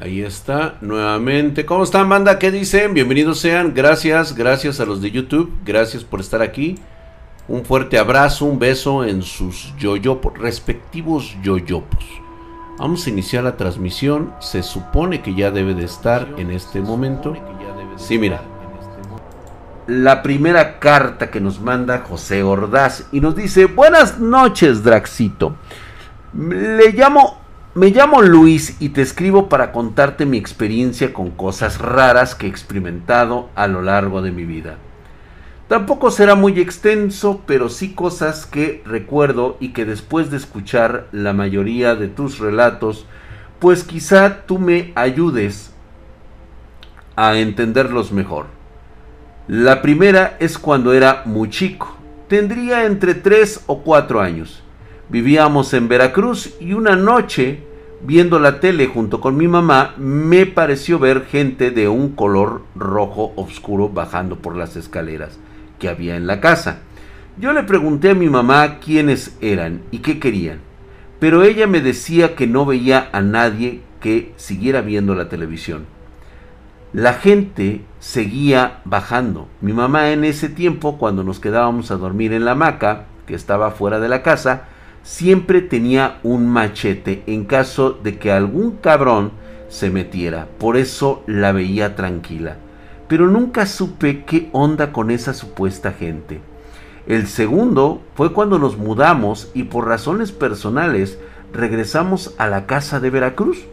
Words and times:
Ahí 0.00 0.22
está, 0.22 0.76
nuevamente. 0.80 1.66
¿Cómo 1.66 1.84
están, 1.84 2.08
banda? 2.08 2.38
¿Qué 2.38 2.50
dicen? 2.50 2.94
Bienvenidos 2.94 3.38
sean. 3.38 3.74
Gracias, 3.74 4.34
gracias 4.34 4.80
a 4.80 4.86
los 4.86 5.02
de 5.02 5.10
YouTube. 5.10 5.52
Gracias 5.62 6.04
por 6.04 6.20
estar 6.20 6.40
aquí. 6.40 6.78
Un 7.48 7.66
fuerte 7.66 7.98
abrazo, 7.98 8.46
un 8.46 8.58
beso 8.58 9.04
en 9.04 9.20
sus 9.20 9.76
yoyopos, 9.76 10.38
respectivos 10.38 11.36
yoyopos. 11.42 12.02
Vamos 12.78 13.06
a 13.06 13.10
iniciar 13.10 13.44
la 13.44 13.58
transmisión. 13.58 14.32
Se 14.40 14.62
supone 14.62 15.20
que 15.20 15.34
ya 15.34 15.50
debe 15.50 15.74
de 15.74 15.84
estar 15.84 16.26
en 16.38 16.50
este 16.50 16.80
momento. 16.80 17.36
Sí, 17.96 18.18
mira. 18.18 18.40
La 19.86 20.22
primera 20.22 20.78
carta 20.78 21.30
que 21.30 21.42
nos 21.42 21.60
manda 21.60 22.06
José 22.08 22.42
Ordaz 22.42 23.06
y 23.12 23.20
nos 23.20 23.36
dice, 23.36 23.66
buenas 23.66 24.18
noches, 24.18 24.82
Draxito. 24.82 25.56
Le 26.32 26.90
llamo 26.92 27.40
me 27.74 27.90
llamo 27.90 28.20
Luis 28.20 28.76
y 28.80 28.88
te 28.88 29.00
escribo 29.00 29.48
para 29.48 29.70
contarte 29.70 30.26
mi 30.26 30.38
experiencia 30.38 31.12
con 31.12 31.30
cosas 31.30 31.78
raras 31.78 32.34
que 32.34 32.46
he 32.46 32.48
experimentado 32.48 33.48
a 33.54 33.68
lo 33.68 33.80
largo 33.80 34.22
de 34.22 34.32
mi 34.32 34.44
vida. 34.44 34.76
Tampoco 35.68 36.10
será 36.10 36.34
muy 36.34 36.58
extenso, 36.58 37.42
pero 37.46 37.68
sí 37.68 37.94
cosas 37.94 38.44
que 38.44 38.82
recuerdo 38.84 39.56
y 39.60 39.68
que 39.68 39.84
después 39.84 40.32
de 40.32 40.36
escuchar 40.36 41.06
la 41.12 41.32
mayoría 41.32 41.94
de 41.94 42.08
tus 42.08 42.40
relatos, 42.40 43.06
pues 43.60 43.84
quizá 43.84 44.46
tú 44.46 44.58
me 44.58 44.92
ayudes 44.96 45.72
a 47.14 47.38
entenderlos 47.38 48.10
mejor. 48.10 48.46
La 49.46 49.80
primera 49.80 50.36
es 50.40 50.58
cuando 50.58 50.92
era 50.92 51.22
muy 51.24 51.50
chico, 51.50 51.96
tendría 52.26 52.84
entre 52.84 53.14
3 53.14 53.62
o 53.68 53.82
4 53.82 54.20
años. 54.20 54.59
Vivíamos 55.10 55.74
en 55.74 55.88
Veracruz 55.88 56.54
y 56.60 56.72
una 56.72 56.94
noche, 56.94 57.64
viendo 58.00 58.38
la 58.38 58.60
tele 58.60 58.86
junto 58.86 59.20
con 59.20 59.36
mi 59.36 59.48
mamá, 59.48 59.94
me 59.98 60.46
pareció 60.46 61.00
ver 61.00 61.26
gente 61.26 61.72
de 61.72 61.88
un 61.88 62.10
color 62.10 62.62
rojo 62.76 63.32
oscuro 63.34 63.88
bajando 63.88 64.36
por 64.36 64.54
las 64.54 64.76
escaleras 64.76 65.36
que 65.80 65.88
había 65.88 66.14
en 66.14 66.28
la 66.28 66.40
casa. 66.40 66.82
Yo 67.40 67.52
le 67.52 67.64
pregunté 67.64 68.10
a 68.10 68.14
mi 68.14 68.28
mamá 68.28 68.78
quiénes 68.78 69.36
eran 69.40 69.82
y 69.90 69.98
qué 69.98 70.20
querían, 70.20 70.60
pero 71.18 71.42
ella 71.42 71.66
me 71.66 71.80
decía 71.80 72.36
que 72.36 72.46
no 72.46 72.64
veía 72.64 73.08
a 73.10 73.20
nadie 73.20 73.80
que 74.00 74.32
siguiera 74.36 74.80
viendo 74.80 75.16
la 75.16 75.28
televisión. 75.28 75.86
La 76.92 77.14
gente 77.14 77.80
seguía 77.98 78.78
bajando. 78.84 79.48
Mi 79.60 79.72
mamá 79.72 80.12
en 80.12 80.24
ese 80.24 80.48
tiempo, 80.48 80.98
cuando 80.98 81.24
nos 81.24 81.40
quedábamos 81.40 81.90
a 81.90 81.96
dormir 81.96 82.32
en 82.32 82.44
la 82.44 82.52
hamaca, 82.52 83.06
que 83.26 83.34
estaba 83.34 83.72
fuera 83.72 83.98
de 83.98 84.08
la 84.08 84.22
casa, 84.22 84.68
siempre 85.10 85.60
tenía 85.60 86.20
un 86.22 86.46
machete 86.46 87.24
en 87.26 87.44
caso 87.44 87.90
de 87.90 88.16
que 88.16 88.30
algún 88.30 88.76
cabrón 88.76 89.32
se 89.68 89.90
metiera. 89.90 90.46
Por 90.56 90.76
eso 90.76 91.24
la 91.26 91.50
veía 91.50 91.96
tranquila. 91.96 92.58
Pero 93.08 93.26
nunca 93.26 93.66
supe 93.66 94.24
qué 94.24 94.48
onda 94.52 94.92
con 94.92 95.10
esa 95.10 95.34
supuesta 95.34 95.90
gente. 95.90 96.40
El 97.08 97.26
segundo 97.26 98.02
fue 98.14 98.32
cuando 98.32 98.60
nos 98.60 98.78
mudamos 98.78 99.50
y 99.52 99.64
por 99.64 99.88
razones 99.88 100.30
personales 100.30 101.18
regresamos 101.52 102.36
a 102.38 102.46
la 102.46 102.66
casa 102.66 103.00
de 103.00 103.10
Veracruz. 103.10 103.64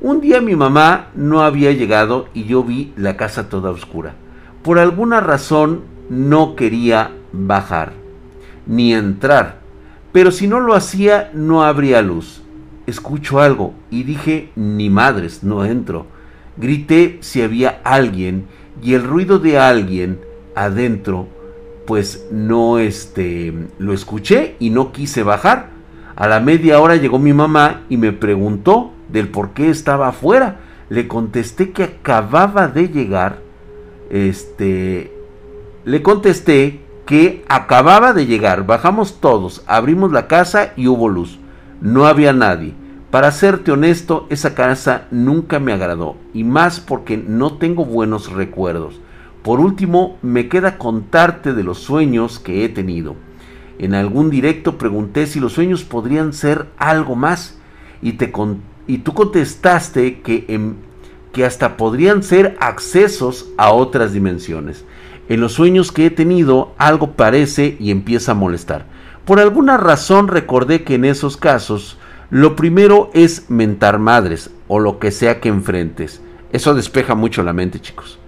Un 0.00 0.22
día 0.22 0.40
mi 0.40 0.56
mamá 0.56 1.10
no 1.14 1.42
había 1.42 1.72
llegado 1.72 2.28
y 2.32 2.44
yo 2.44 2.64
vi 2.64 2.94
la 2.96 3.18
casa 3.18 3.50
toda 3.50 3.70
oscura. 3.70 4.14
Por 4.62 4.78
alguna 4.78 5.20
razón 5.20 5.82
no 6.08 6.56
quería 6.56 7.10
bajar 7.32 7.92
ni 8.66 8.94
entrar 8.94 9.59
pero 10.12 10.30
si 10.30 10.46
no 10.46 10.60
lo 10.60 10.74
hacía, 10.74 11.30
no 11.34 11.62
habría 11.62 12.02
luz. 12.02 12.42
Escucho 12.86 13.40
algo 13.40 13.74
y 13.90 14.02
dije, 14.02 14.50
ni 14.56 14.90
madres, 14.90 15.44
no 15.44 15.64
entro. 15.64 16.06
Grité 16.56 17.18
si 17.20 17.42
había 17.42 17.80
alguien 17.84 18.46
y 18.82 18.94
el 18.94 19.04
ruido 19.04 19.38
de 19.38 19.58
alguien 19.58 20.20
adentro, 20.54 21.28
pues 21.86 22.26
no 22.30 22.78
este, 22.78 23.52
lo 23.78 23.92
escuché 23.92 24.56
y 24.58 24.70
no 24.70 24.92
quise 24.92 25.22
bajar. 25.22 25.70
A 26.16 26.28
la 26.28 26.40
media 26.40 26.80
hora 26.80 26.96
llegó 26.96 27.18
mi 27.18 27.32
mamá 27.32 27.82
y 27.88 27.96
me 27.96 28.12
preguntó 28.12 28.92
del 29.08 29.28
por 29.28 29.50
qué 29.50 29.70
estaba 29.70 30.08
afuera. 30.08 30.60
Le 30.88 31.06
contesté 31.08 31.70
que 31.70 31.84
acababa 31.84 32.68
de 32.68 32.88
llegar. 32.88 33.38
Este, 34.10 35.12
le 35.84 36.02
contesté 36.02 36.79
que 37.10 37.44
acababa 37.48 38.12
de 38.12 38.26
llegar. 38.26 38.66
Bajamos 38.66 39.20
todos, 39.20 39.64
abrimos 39.66 40.12
la 40.12 40.28
casa 40.28 40.74
y 40.76 40.86
hubo 40.86 41.08
luz. 41.08 41.40
No 41.80 42.06
había 42.06 42.32
nadie. 42.32 42.72
Para 43.10 43.32
serte 43.32 43.72
honesto, 43.72 44.28
esa 44.30 44.54
casa 44.54 45.08
nunca 45.10 45.58
me 45.58 45.72
agradó, 45.72 46.14
y 46.32 46.44
más 46.44 46.78
porque 46.78 47.16
no 47.16 47.54
tengo 47.54 47.84
buenos 47.84 48.30
recuerdos. 48.30 49.00
Por 49.42 49.58
último, 49.58 50.18
me 50.22 50.48
queda 50.48 50.78
contarte 50.78 51.52
de 51.52 51.64
los 51.64 51.78
sueños 51.78 52.38
que 52.38 52.64
he 52.64 52.68
tenido. 52.68 53.16
En 53.80 53.94
algún 53.94 54.30
directo 54.30 54.78
pregunté 54.78 55.26
si 55.26 55.40
los 55.40 55.54
sueños 55.54 55.82
podrían 55.82 56.32
ser 56.32 56.68
algo 56.78 57.16
más, 57.16 57.58
y, 58.02 58.12
te 58.12 58.32
y 58.86 58.98
tú 58.98 59.14
contestaste 59.14 60.20
que, 60.20 60.76
que 61.32 61.44
hasta 61.44 61.76
podrían 61.76 62.22
ser 62.22 62.56
accesos 62.60 63.48
a 63.56 63.72
otras 63.72 64.12
dimensiones. 64.12 64.84
En 65.30 65.40
los 65.40 65.52
sueños 65.52 65.92
que 65.92 66.06
he 66.06 66.10
tenido 66.10 66.74
algo 66.76 67.12
parece 67.12 67.76
y 67.78 67.92
empieza 67.92 68.32
a 68.32 68.34
molestar. 68.34 68.86
Por 69.24 69.38
alguna 69.38 69.76
razón 69.76 70.26
recordé 70.26 70.82
que 70.82 70.96
en 70.96 71.04
esos 71.04 71.36
casos 71.36 71.98
lo 72.30 72.56
primero 72.56 73.12
es 73.14 73.48
mentar 73.48 74.00
madres 74.00 74.50
o 74.66 74.80
lo 74.80 74.98
que 74.98 75.12
sea 75.12 75.38
que 75.38 75.48
enfrentes. 75.48 76.20
Eso 76.52 76.74
despeja 76.74 77.14
mucho 77.14 77.44
la 77.44 77.52
mente, 77.52 77.78
chicos. 77.78 78.18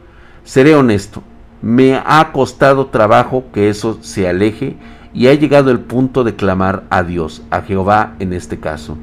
Seré 0.45 0.77
honesto, 0.77 1.25
me 1.61 1.97
ha 1.97 2.31
costado 2.31 2.87
trabajo 2.87 3.47
que 3.53 3.69
eso 3.69 3.99
se 4.01 4.29
aleje 4.29 4.77
y 5.13 5.27
ha 5.27 5.35
llegado 5.35 5.73
el 5.73 5.81
punto 5.81 6.23
de 6.23 6.37
clamar 6.37 6.85
a 6.89 7.03
Dios, 7.03 7.43
a 7.51 7.63
Jehová 7.63 8.15
en 8.21 8.33
este 8.33 8.61
caso. 8.61 8.97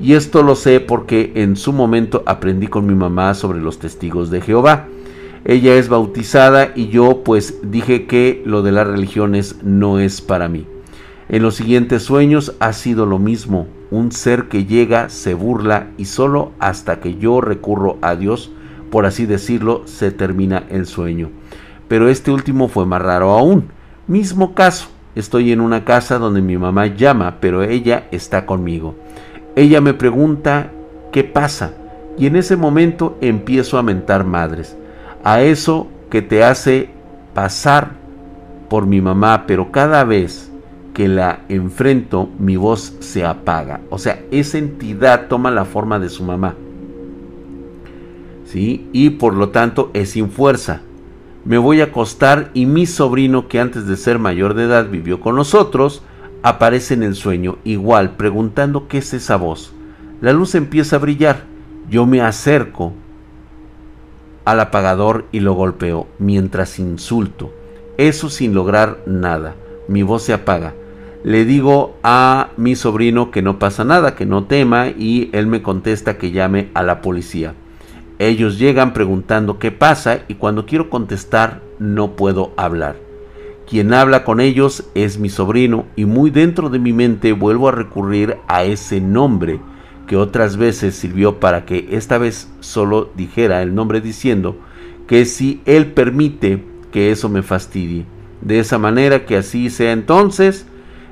Y 0.00 0.12
esto 0.12 0.44
lo 0.44 0.54
sé 0.54 0.78
porque 0.78 1.32
en 1.34 1.56
su 1.56 1.72
momento 1.72 2.22
aprendí 2.24 2.68
con 2.68 2.86
mi 2.86 2.94
mamá 2.94 3.34
sobre 3.34 3.58
los 3.58 3.80
testigos 3.80 4.30
de 4.30 4.42
Jehová. 4.42 4.86
Ella 5.44 5.74
es 5.74 5.88
bautizada 5.88 6.70
y 6.76 6.88
yo 6.88 7.24
pues 7.24 7.58
dije 7.64 8.06
que 8.06 8.42
lo 8.46 8.62
de 8.62 8.70
las 8.70 8.86
religiones 8.86 9.56
no 9.64 9.98
es 9.98 10.20
para 10.20 10.48
mí. 10.48 10.66
En 11.28 11.42
los 11.42 11.56
siguientes 11.56 12.04
sueños 12.04 12.54
ha 12.60 12.72
sido 12.72 13.06
lo 13.06 13.18
mismo, 13.18 13.66
un 13.90 14.12
ser 14.12 14.44
que 14.44 14.66
llega, 14.66 15.08
se 15.08 15.34
burla 15.34 15.88
y 15.98 16.04
solo 16.04 16.52
hasta 16.60 17.00
que 17.00 17.16
yo 17.16 17.40
recurro 17.40 17.98
a 18.02 18.14
Dios, 18.14 18.52
por 18.90 19.04
así 19.04 19.26
decirlo, 19.26 19.82
se 19.86 20.12
termina 20.12 20.62
el 20.70 20.86
sueño. 20.86 21.30
Pero 21.88 22.08
este 22.08 22.30
último 22.30 22.68
fue 22.68 22.86
más 22.86 23.02
raro 23.02 23.30
aún. 23.30 23.64
Mismo 24.06 24.54
caso, 24.54 24.88
estoy 25.16 25.50
en 25.50 25.60
una 25.60 25.84
casa 25.84 26.18
donde 26.18 26.40
mi 26.40 26.56
mamá 26.56 26.86
llama, 26.86 27.38
pero 27.40 27.64
ella 27.64 28.06
está 28.12 28.46
conmigo. 28.46 28.94
Ella 29.56 29.80
me 29.80 29.92
pregunta 29.92 30.70
qué 31.10 31.24
pasa 31.24 31.72
y 32.16 32.26
en 32.26 32.36
ese 32.36 32.56
momento 32.56 33.18
empiezo 33.20 33.76
a 33.76 33.82
mentar 33.82 34.24
madres 34.24 34.76
a 35.24 35.42
eso 35.42 35.88
que 36.10 36.22
te 36.22 36.44
hace 36.44 36.90
pasar 37.34 37.92
por 38.68 38.86
mi 38.86 39.00
mamá, 39.00 39.44
pero 39.46 39.70
cada 39.70 40.04
vez 40.04 40.50
que 40.94 41.08
la 41.08 41.40
enfrento 41.48 42.28
mi 42.38 42.56
voz 42.56 42.96
se 43.00 43.24
apaga. 43.24 43.80
O 43.90 43.98
sea, 43.98 44.22
esa 44.30 44.58
entidad 44.58 45.28
toma 45.28 45.50
la 45.50 45.64
forma 45.64 45.98
de 45.98 46.08
su 46.08 46.24
mamá. 46.24 46.54
¿Sí? 48.44 48.88
Y 48.92 49.10
por 49.10 49.34
lo 49.34 49.48
tanto 49.50 49.90
es 49.94 50.10
sin 50.10 50.30
fuerza. 50.30 50.82
Me 51.44 51.58
voy 51.58 51.80
a 51.80 51.84
acostar 51.84 52.50
y 52.54 52.66
mi 52.66 52.86
sobrino, 52.86 53.48
que 53.48 53.58
antes 53.58 53.86
de 53.86 53.96
ser 53.96 54.18
mayor 54.18 54.54
de 54.54 54.64
edad 54.64 54.88
vivió 54.90 55.20
con 55.20 55.34
nosotros, 55.34 56.02
aparece 56.42 56.94
en 56.94 57.02
el 57.02 57.14
sueño, 57.14 57.58
igual, 57.64 58.16
preguntando 58.16 58.86
qué 58.86 58.98
es 58.98 59.12
esa 59.14 59.36
voz. 59.36 59.72
La 60.20 60.32
luz 60.32 60.54
empieza 60.54 60.96
a 60.96 60.98
brillar. 61.00 61.44
Yo 61.90 62.06
me 62.06 62.20
acerco 62.20 62.92
al 64.44 64.60
apagador 64.60 65.26
y 65.32 65.40
lo 65.40 65.54
golpeo 65.54 66.06
mientras 66.18 66.78
insulto. 66.78 67.52
Eso 67.96 68.30
sin 68.30 68.54
lograr 68.54 68.98
nada. 69.06 69.54
Mi 69.88 70.02
voz 70.02 70.22
se 70.22 70.32
apaga. 70.32 70.74
Le 71.24 71.44
digo 71.44 71.94
a 72.02 72.50
mi 72.56 72.74
sobrino 72.74 73.30
que 73.30 73.42
no 73.42 73.58
pasa 73.58 73.84
nada, 73.84 74.16
que 74.16 74.26
no 74.26 74.44
tema 74.44 74.88
y 74.88 75.30
él 75.32 75.46
me 75.46 75.62
contesta 75.62 76.18
que 76.18 76.32
llame 76.32 76.70
a 76.74 76.82
la 76.82 77.00
policía. 77.00 77.54
Ellos 78.18 78.58
llegan 78.58 78.92
preguntando 78.92 79.58
qué 79.58 79.70
pasa 79.70 80.20
y 80.28 80.34
cuando 80.34 80.66
quiero 80.66 80.90
contestar 80.90 81.60
no 81.78 82.16
puedo 82.16 82.52
hablar. 82.56 82.96
Quien 83.68 83.94
habla 83.94 84.24
con 84.24 84.40
ellos 84.40 84.84
es 84.94 85.18
mi 85.18 85.28
sobrino 85.28 85.86
y 85.96 86.04
muy 86.04 86.30
dentro 86.30 86.68
de 86.68 86.78
mi 86.78 86.92
mente 86.92 87.32
vuelvo 87.32 87.68
a 87.68 87.72
recurrir 87.72 88.36
a 88.48 88.64
ese 88.64 89.00
nombre 89.00 89.60
que 90.06 90.16
otras 90.16 90.56
veces 90.56 90.94
sirvió 90.94 91.40
para 91.40 91.64
que 91.64 91.88
esta 91.92 92.18
vez 92.18 92.48
solo 92.60 93.10
dijera 93.14 93.62
el 93.62 93.74
nombre 93.74 94.00
diciendo 94.00 94.58
que 95.06 95.24
si 95.24 95.60
él 95.64 95.86
permite 95.92 96.64
que 96.90 97.10
eso 97.10 97.28
me 97.28 97.42
fastidie. 97.42 98.06
De 98.40 98.58
esa 98.58 98.78
manera 98.78 99.24
que 99.24 99.36
así 99.36 99.70
sea 99.70 99.92
entonces, 99.92 100.66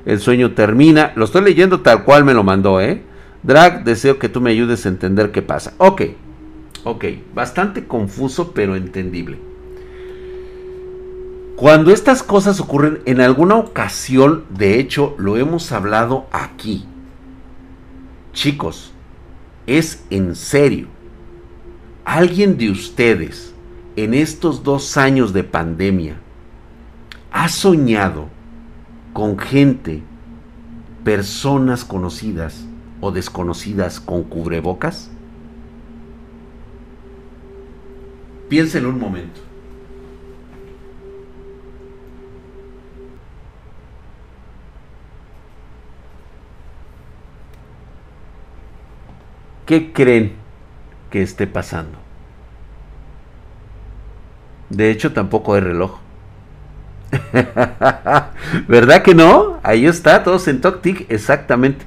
el 0.05 0.19
sueño 0.19 0.51
termina. 0.51 1.13
Lo 1.15 1.25
estoy 1.25 1.43
leyendo 1.43 1.81
tal 1.81 2.03
cual 2.03 2.25
me 2.25 2.33
lo 2.33 2.43
mandó, 2.43 2.81
¿eh? 2.81 3.01
Drag, 3.43 3.83
deseo 3.83 4.19
que 4.19 4.29
tú 4.29 4.41
me 4.41 4.51
ayudes 4.51 4.85
a 4.85 4.89
entender 4.89 5.31
qué 5.31 5.41
pasa. 5.41 5.73
Ok. 5.77 6.03
Ok, 6.83 7.05
bastante 7.33 7.85
confuso 7.85 8.53
pero 8.53 8.75
entendible. 8.75 9.37
Cuando 11.55 11.91
estas 11.91 12.23
cosas 12.23 12.59
ocurren 12.59 13.01
en 13.05 13.21
alguna 13.21 13.55
ocasión, 13.55 14.45
de 14.49 14.79
hecho 14.79 15.13
lo 15.19 15.37
hemos 15.37 15.71
hablado 15.71 16.25
aquí. 16.31 16.85
Chicos, 18.33 18.93
es 19.67 20.05
en 20.09 20.35
serio. 20.35 20.87
¿Alguien 22.05 22.57
de 22.57 22.71
ustedes 22.71 23.53
en 23.95 24.13
estos 24.13 24.63
dos 24.63 24.97
años 24.97 25.33
de 25.33 25.43
pandemia 25.43 26.15
ha 27.31 27.49
soñado 27.49 28.29
con 29.13 29.37
gente, 29.37 30.01
personas 31.03 31.83
conocidas 31.83 32.65
o 33.01 33.11
desconocidas 33.11 33.99
con 33.99 34.23
cubrebocas? 34.23 35.11
Piénsenlo 38.49 38.89
un 38.89 38.99
momento. 38.99 39.50
¿Qué 49.71 49.93
creen 49.93 50.33
que 51.09 51.21
esté 51.21 51.47
pasando? 51.47 51.97
De 54.69 54.91
hecho, 54.91 55.13
tampoco 55.13 55.53
hay 55.53 55.61
reloj. 55.61 55.97
¿Verdad 58.67 59.01
que 59.01 59.15
no? 59.15 59.61
Ahí 59.63 59.85
está, 59.85 60.25
todos 60.25 60.49
en 60.49 60.59
TokTik, 60.59 61.09
exactamente. 61.09 61.85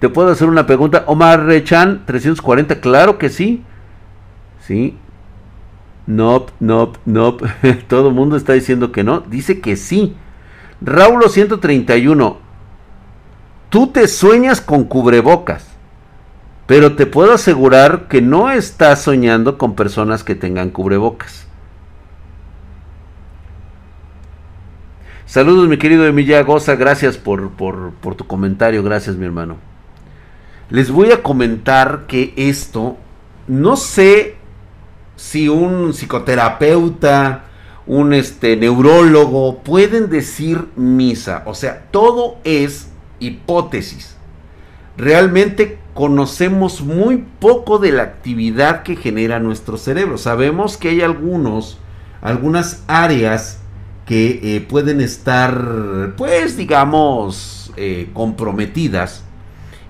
¿Te 0.00 0.08
puedo 0.08 0.30
hacer 0.30 0.48
una 0.48 0.66
pregunta? 0.66 1.04
Omar 1.06 1.44
Rechan, 1.44 2.06
340, 2.06 2.80
claro 2.80 3.18
que 3.18 3.28
sí. 3.28 3.62
Sí. 4.60 4.96
Nope, 6.06 6.54
nope, 6.58 6.98
nope. 7.04 7.46
Todo 7.86 8.08
el 8.08 8.14
mundo 8.14 8.36
está 8.36 8.54
diciendo 8.54 8.92
que 8.92 9.04
no. 9.04 9.20
Dice 9.20 9.60
que 9.60 9.76
sí. 9.76 10.16
Raulo 10.80 11.28
131. 11.28 12.38
Tú 13.70 13.86
te 13.88 14.08
sueñas 14.08 14.60
con 14.60 14.84
cubrebocas. 14.84 15.74
Pero 16.66 16.96
te 16.96 17.06
puedo 17.06 17.34
asegurar 17.34 18.08
que 18.08 18.22
no 18.22 18.50
estás 18.50 19.02
soñando 19.02 19.58
con 19.58 19.74
personas 19.74 20.24
que 20.24 20.34
tengan 20.34 20.70
cubrebocas. 20.70 21.46
Saludos 25.26 25.68
mi 25.68 25.78
querido 25.78 26.06
Emilia 26.06 26.42
Goza, 26.42 26.76
gracias 26.76 27.16
por, 27.16 27.50
por, 27.50 27.92
por, 27.94 28.14
tu 28.14 28.26
comentario, 28.26 28.82
gracias 28.82 29.16
mi 29.16 29.26
hermano. 29.26 29.56
Les 30.70 30.90
voy 30.90 31.12
a 31.12 31.22
comentar 31.22 32.04
que 32.06 32.32
esto, 32.36 32.96
no 33.48 33.76
sé 33.76 34.36
si 35.16 35.48
un 35.48 35.92
psicoterapeuta, 35.92 37.44
un 37.86 38.14
este, 38.14 38.56
neurólogo 38.56 39.58
pueden 39.58 40.08
decir 40.08 40.66
misa. 40.76 41.42
O 41.46 41.54
sea, 41.54 41.86
todo 41.90 42.38
es 42.44 42.88
hipótesis. 43.20 44.16
Realmente 44.96 45.78
conocemos 45.92 46.80
muy 46.80 47.24
poco 47.38 47.78
de 47.78 47.92
la 47.92 48.02
actividad 48.02 48.82
que 48.82 48.96
genera 48.96 49.38
nuestro 49.40 49.76
cerebro. 49.76 50.18
Sabemos 50.18 50.76
que 50.76 50.90
hay 50.90 51.00
algunos, 51.02 51.78
algunas 52.22 52.84
áreas 52.86 53.60
que 54.06 54.40
eh, 54.42 54.60
pueden 54.60 55.00
estar, 55.00 56.14
pues 56.16 56.56
digamos, 56.56 57.72
eh, 57.76 58.10
comprometidas 58.12 59.24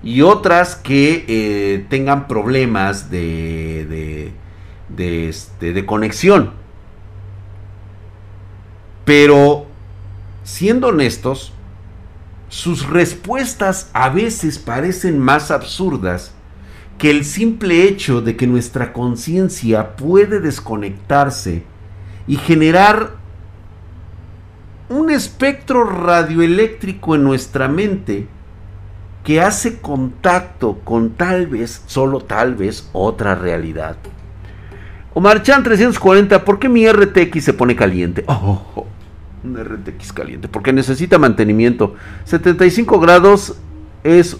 y 0.03 0.21
otras 0.21 0.75
que 0.75 1.25
eh, 1.27 1.85
tengan 1.89 2.27
problemas 2.27 3.09
de, 3.09 4.31
de, 4.89 5.29
este, 5.29 5.73
de 5.73 5.85
conexión. 5.85 6.64
Pero, 9.05 9.67
siendo 10.43 10.87
honestos, 10.87 11.53
sus 12.49 12.87
respuestas 12.89 13.89
a 13.93 14.09
veces 14.09 14.59
parecen 14.59 15.19
más 15.19 15.51
absurdas 15.51 16.31
que 16.97 17.09
el 17.11 17.25
simple 17.25 17.83
hecho 17.83 18.21
de 18.21 18.35
que 18.35 18.47
nuestra 18.47 18.93
conciencia 18.93 19.95
puede 19.95 20.39
desconectarse 20.39 21.63
y 22.27 22.37
generar 22.37 23.11
un 24.89 25.11
espectro 25.11 25.83
radioeléctrico 25.83 27.15
en 27.15 27.23
nuestra 27.23 27.67
mente 27.67 28.27
que 29.23 29.41
hace 29.41 29.81
contacto 29.81 30.79
con 30.83 31.11
tal 31.11 31.47
vez, 31.47 31.83
solo 31.87 32.21
tal 32.21 32.55
vez, 32.55 32.89
otra 32.93 33.33
realidad. 33.33 33.97
Omar 35.15 35.41
Chan 35.41 35.63
340, 35.63 36.45
¿por 36.45 36.59
qué 36.59 36.69
mi 36.69 36.87
RTX 36.87 37.43
se 37.43 37.53
pone 37.53 37.75
caliente? 37.75 38.23
Oh, 38.77 38.84
un 39.45 39.57
RTX 39.57 40.13
caliente, 40.13 40.47
porque 40.47 40.73
necesita 40.73 41.17
mantenimiento. 41.17 41.95
75 42.25 42.99
grados 42.99 43.57
es 44.03 44.37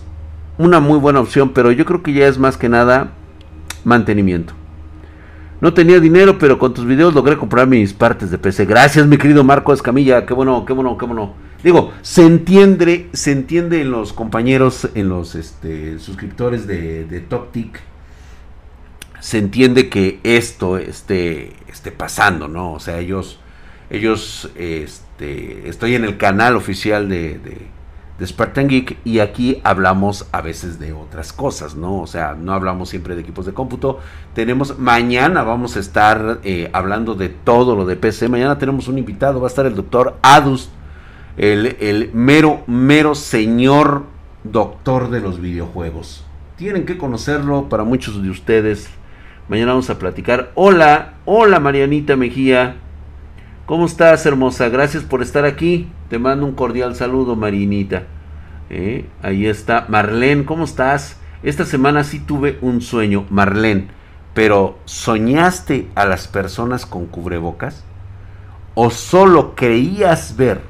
una 0.58 0.80
muy 0.80 1.00
buena 1.00 1.20
opción, 1.20 1.52
pero 1.54 1.72
yo 1.72 1.86
creo 1.86 2.04
que 2.04 2.14
ya 2.14 2.28
es 2.28 2.38
más 2.38 2.58
que 2.58 2.70
nada 2.70 3.12
mantenimiento. 3.84 4.54
No 5.62 5.74
tenía 5.74 6.00
dinero, 6.00 6.38
pero 6.38 6.60
con 6.60 6.74
tus 6.74 6.86
videos 6.86 7.14
logré 7.14 7.38
comprar 7.38 7.68
mis 7.68 7.94
partes 7.94 8.30
de 8.30 8.38
PC. 8.38 8.66
Gracias, 8.66 9.08
mi 9.08 9.18
querido 9.18 9.44
Marco 9.44 9.74
Escamilla. 9.74 10.26
Qué 10.26 10.34
bueno, 10.34 10.66
qué 10.66 10.74
bueno, 10.74 10.98
qué 10.98 11.06
bueno. 11.06 11.34
Digo, 11.64 11.92
se 12.02 12.26
entiende, 12.26 13.10
se 13.14 13.32
entiende 13.32 13.82
en 13.82 13.90
los 13.90 14.14
compañeros, 14.14 14.90
en 14.94 15.10
los 15.10 15.34
este, 15.36 15.98
suscriptores 16.00 16.68
de, 16.68 17.06
de 17.06 17.22
TopTic. 17.22 17.82
Se 19.20 19.40
entiende 19.40 19.90
que 19.90 20.20
esto 20.24 20.78
esté, 20.78 21.54
esté 21.68 21.92
pasando, 21.92 22.48
¿no? 22.48 22.74
O 22.74 22.80
sea, 22.80 23.00
ellos 23.00 23.40
ellos, 23.90 24.50
este, 24.56 25.70
estoy 25.70 25.96
en 25.96 26.04
el 26.04 26.18
canal 26.18 26.56
oficial 26.56 27.10
de, 27.10 27.40
de, 27.40 28.26
Spartan 28.26 28.70
Geek 28.70 28.98
y 29.04 29.20
aquí 29.20 29.60
hablamos 29.66 30.28
a 30.32 30.40
veces 30.40 30.80
de 30.80 30.94
otras 30.94 31.34
cosas, 31.34 31.76
¿no? 31.76 32.02
O 32.02 32.08
sea, 32.08 32.34
no 32.34 32.54
hablamos 32.54 32.88
siempre 32.88 33.14
de 33.14 33.22
equipos 33.22 33.46
de 33.46 33.54
cómputo. 33.54 34.00
Tenemos, 34.34 34.80
mañana 34.80 35.44
vamos 35.44 35.76
a 35.76 35.82
estar 35.82 36.40
eh, 36.44 36.70
hablando 36.72 37.16
de 37.16 37.28
todo 37.28 37.76
lo 37.76 37.86
de 37.86 37.98
PC. 37.98 38.30
Mañana 38.30 38.58
tenemos 38.58 38.88
un 38.88 38.98
invitado, 38.98 39.42
va 39.42 39.48
a 39.48 39.50
estar 39.50 39.66
el 39.66 39.76
doctor 39.76 40.16
Adus, 40.22 40.70
el, 41.36 41.76
el 41.82 42.12
mero, 42.14 42.64
mero 42.68 43.16
señor 43.16 44.04
doctor 44.46 45.10
de 45.10 45.20
los 45.20 45.42
videojuegos. 45.42 46.24
Tienen 46.56 46.86
que 46.86 46.98
conocerlo 46.98 47.68
para 47.68 47.84
muchos 47.84 48.24
de 48.24 48.30
ustedes. 48.30 48.90
Mañana 49.50 49.74
vamos 49.74 49.90
a 49.90 50.00
platicar. 50.00 50.52
Hola, 50.56 51.16
hola 51.26 51.60
Marianita 51.60 52.16
Mejía. 52.16 52.78
¿Cómo 53.66 53.88
estás, 53.88 54.24
hermosa? 54.28 54.70
Gracias 54.70 55.02
por 55.02 55.24
estar 55.24 55.44
aquí. 55.44 55.90
Te 56.08 56.20
mando 56.20 56.46
un 56.46 56.52
cordial 56.52 56.96
saludo, 56.96 57.36
Marinita. 57.36 58.04
Eh, 58.70 59.08
ahí 59.24 59.48
está. 59.48 59.86
Marlene, 59.90 60.46
¿cómo 60.46 60.66
estás? 60.66 61.18
Esta 61.42 61.66
semana 61.66 62.04
sí 62.04 62.20
tuve 62.20 62.60
un 62.62 62.82
sueño, 62.82 63.26
Marlene. 63.32 63.88
Pero 64.36 64.78
¿soñaste 64.86 65.88
a 65.96 66.06
las 66.06 66.28
personas 66.28 66.86
con 66.86 67.08
cubrebocas? 67.08 67.84
¿O 68.76 68.92
solo 68.92 69.56
creías 69.56 70.38
ver 70.38 70.62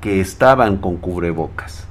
que 0.00 0.20
estaban 0.20 0.78
con 0.78 0.96
cubrebocas? 0.96 1.86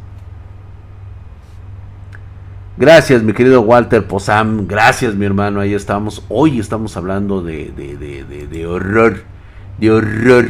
Gracias, 2.76 3.24
mi 3.24 3.32
querido 3.32 3.62
Walter 3.62 4.06
Posam. 4.06 4.68
Gracias, 4.68 5.16
mi 5.16 5.26
hermano. 5.26 5.62
Ahí 5.62 5.74
estamos. 5.74 6.26
Hoy 6.28 6.60
estamos 6.60 6.98
hablando 6.98 7.42
de, 7.42 7.72
de, 7.72 7.96
de, 7.96 8.48
de 8.48 8.68
horror 8.68 9.35
de 9.78 9.92
horror. 9.92 10.48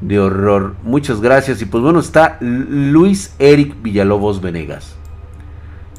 De 0.00 0.18
horror. 0.18 0.76
Muchas 0.82 1.20
gracias. 1.20 1.62
Y 1.62 1.66
pues 1.66 1.82
bueno, 1.82 2.00
está 2.00 2.36
Luis 2.40 3.34
Eric 3.38 3.80
Villalobos 3.82 4.40
Venegas. 4.40 4.94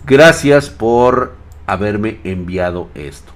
Gracias 0.05 0.69
por 0.69 1.35
haberme 1.65 2.19
enviado 2.23 2.89
esto. 2.93 3.31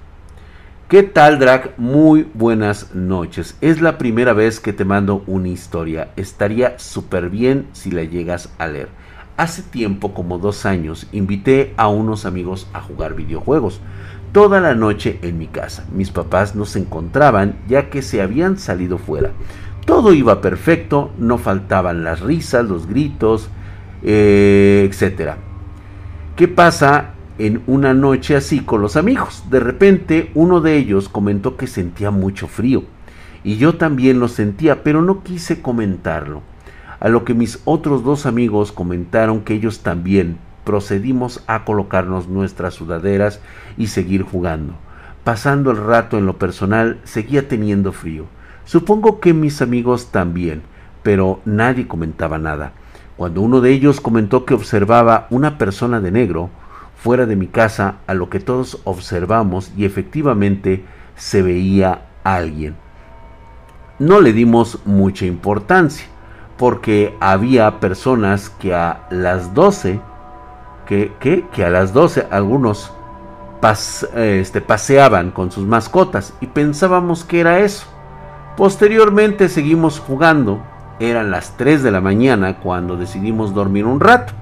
¿Qué 0.88 1.04
tal, 1.04 1.38
Drag? 1.38 1.74
Muy 1.78 2.26
buenas 2.34 2.94
noches. 2.94 3.56
Es 3.60 3.80
la 3.80 3.96
primera 3.96 4.32
vez 4.32 4.58
que 4.58 4.72
te 4.72 4.84
mando 4.84 5.22
una 5.26 5.48
historia. 5.48 6.10
Estaría 6.16 6.78
súper 6.78 7.30
bien 7.30 7.68
si 7.72 7.92
la 7.92 8.02
llegas 8.02 8.50
a 8.58 8.66
leer. 8.66 8.88
Hace 9.36 9.62
tiempo, 9.62 10.12
como 10.12 10.38
dos 10.38 10.66
años, 10.66 11.06
invité 11.12 11.74
a 11.76 11.88
unos 11.88 12.26
amigos 12.26 12.66
a 12.72 12.80
jugar 12.80 13.14
videojuegos 13.14 13.80
toda 14.32 14.60
la 14.60 14.74
noche 14.74 15.18
en 15.22 15.38
mi 15.38 15.46
casa. 15.46 15.86
Mis 15.92 16.10
papás 16.10 16.54
no 16.54 16.64
se 16.64 16.78
encontraban 16.78 17.56
ya 17.68 17.90
que 17.90 18.02
se 18.02 18.22
habían 18.22 18.58
salido 18.58 18.98
fuera. 18.98 19.32
Todo 19.86 20.12
iba 20.12 20.40
perfecto, 20.40 21.10
no 21.18 21.38
faltaban 21.38 22.04
las 22.04 22.20
risas, 22.20 22.64
los 22.64 22.86
gritos, 22.86 23.48
eh, 24.02 24.88
etc. 24.88 25.32
¿Qué 26.36 26.48
pasa 26.48 27.14
en 27.38 27.62
una 27.66 27.94
noche 27.94 28.36
así 28.36 28.60
con 28.60 28.82
los 28.82 28.96
amigos? 28.96 29.44
De 29.50 29.60
repente 29.60 30.30
uno 30.34 30.60
de 30.60 30.76
ellos 30.76 31.08
comentó 31.08 31.56
que 31.56 31.66
sentía 31.66 32.10
mucho 32.10 32.46
frío. 32.46 32.84
Y 33.42 33.56
yo 33.56 33.76
también 33.76 34.20
lo 34.20 34.28
sentía, 34.28 34.82
pero 34.82 35.02
no 35.02 35.22
quise 35.22 35.62
comentarlo. 35.62 36.42
a 37.00 37.08
lo 37.08 37.24
que 37.24 37.32
mis 37.32 37.62
otros 37.64 38.04
dos 38.04 38.26
amigos 38.26 38.72
comentaron 38.72 39.40
que 39.40 39.54
ellos 39.54 39.80
también 39.80 40.36
procedimos 40.70 41.42
a 41.48 41.64
colocarnos 41.64 42.28
nuestras 42.28 42.74
sudaderas 42.74 43.40
y 43.76 43.88
seguir 43.88 44.22
jugando. 44.22 44.74
Pasando 45.24 45.72
el 45.72 45.78
rato 45.78 46.16
en 46.16 46.26
lo 46.26 46.38
personal, 46.38 47.00
seguía 47.02 47.48
teniendo 47.48 47.90
frío. 47.90 48.26
Supongo 48.64 49.18
que 49.18 49.34
mis 49.34 49.62
amigos 49.62 50.12
también, 50.12 50.62
pero 51.02 51.40
nadie 51.44 51.88
comentaba 51.88 52.38
nada. 52.38 52.70
Cuando 53.16 53.40
uno 53.40 53.60
de 53.60 53.72
ellos 53.72 54.00
comentó 54.00 54.44
que 54.44 54.54
observaba 54.54 55.26
una 55.30 55.58
persona 55.58 56.00
de 56.00 56.12
negro 56.12 56.50
fuera 56.94 57.26
de 57.26 57.34
mi 57.34 57.48
casa, 57.48 57.96
a 58.06 58.14
lo 58.14 58.30
que 58.30 58.38
todos 58.38 58.80
observamos 58.84 59.72
y 59.76 59.84
efectivamente 59.84 60.84
se 61.16 61.42
veía 61.42 62.06
alguien. 62.22 62.76
No 63.98 64.20
le 64.20 64.32
dimos 64.32 64.78
mucha 64.84 65.26
importancia, 65.26 66.06
porque 66.56 67.16
había 67.18 67.80
personas 67.80 68.50
que 68.50 68.72
a 68.72 69.08
las 69.10 69.52
12, 69.52 70.00
que, 70.90 71.64
a 71.64 71.70
las 71.70 71.92
12 71.92 72.26
algunos 72.32 72.92
este, 74.16 74.60
paseaban 74.60 75.30
con 75.30 75.52
sus 75.52 75.64
mascotas 75.64 76.34
y 76.40 76.48
pensábamos 76.48 77.24
que 77.24 77.40
era 77.40 77.60
eso. 77.60 77.86
Posteriormente 78.56 79.48
seguimos 79.48 80.00
jugando, 80.00 80.60
eran 80.98 81.30
las 81.30 81.56
3 81.56 81.84
de 81.84 81.92
la 81.92 82.00
mañana 82.00 82.58
cuando 82.58 82.96
decidimos 82.96 83.54
dormir 83.54 83.86
un 83.86 84.00
rato, 84.00 84.32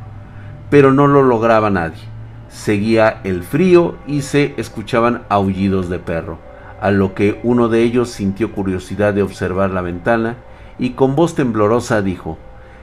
pero 0.70 0.90
no 0.90 1.06
lo 1.06 1.22
lograba 1.22 1.68
nadie. 1.68 2.00
Seguía 2.48 3.20
el 3.24 3.42
frío 3.42 3.96
y 4.06 4.22
se 4.22 4.54
escuchaban 4.56 5.24
aullidos 5.28 5.90
de 5.90 5.98
perro, 5.98 6.38
a 6.80 6.90
lo 6.90 7.14
que 7.14 7.40
uno 7.42 7.68
de 7.68 7.82
ellos 7.82 8.08
sintió 8.08 8.52
curiosidad 8.52 9.12
de 9.12 9.22
observar 9.22 9.70
la 9.70 9.82
ventana 9.82 10.36
y 10.78 10.90
con 10.90 11.14
voz 11.14 11.34
temblorosa 11.34 12.00
dijo, 12.00 12.38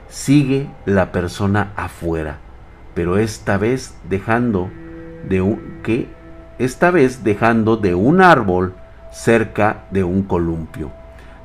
sigue 0.07 0.69
la 0.85 1.11
persona 1.11 1.71
afuera, 1.75 2.37
pero 2.95 3.17
esta 3.17 3.57
vez 3.57 3.93
dejando 4.09 4.71
de 5.29 5.41
un 5.41 5.81
que 5.83 6.09
esta 6.57 6.89
vez 6.89 7.23
dejando 7.23 7.77
de 7.77 7.93
un 7.93 8.21
árbol 8.21 8.73
cerca 9.11 9.83
de 9.91 10.03
un 10.03 10.23
columpio. 10.23 10.91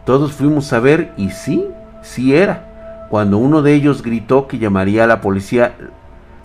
Todos 0.07 0.33
fuimos 0.33 0.73
a 0.73 0.81
ver 0.81 1.13
y 1.17 1.31
sí, 1.31 1.67
sí 2.01 2.35
era. 2.35 3.09
Cuando 3.11 3.39
uno 3.39 3.61
de 3.61 3.75
ellos 3.75 4.03
gritó 4.03 4.47
que 4.47 4.59
llamaría 4.59 5.05
a 5.05 5.09
la 5.09 5.21
policía, 5.21 5.75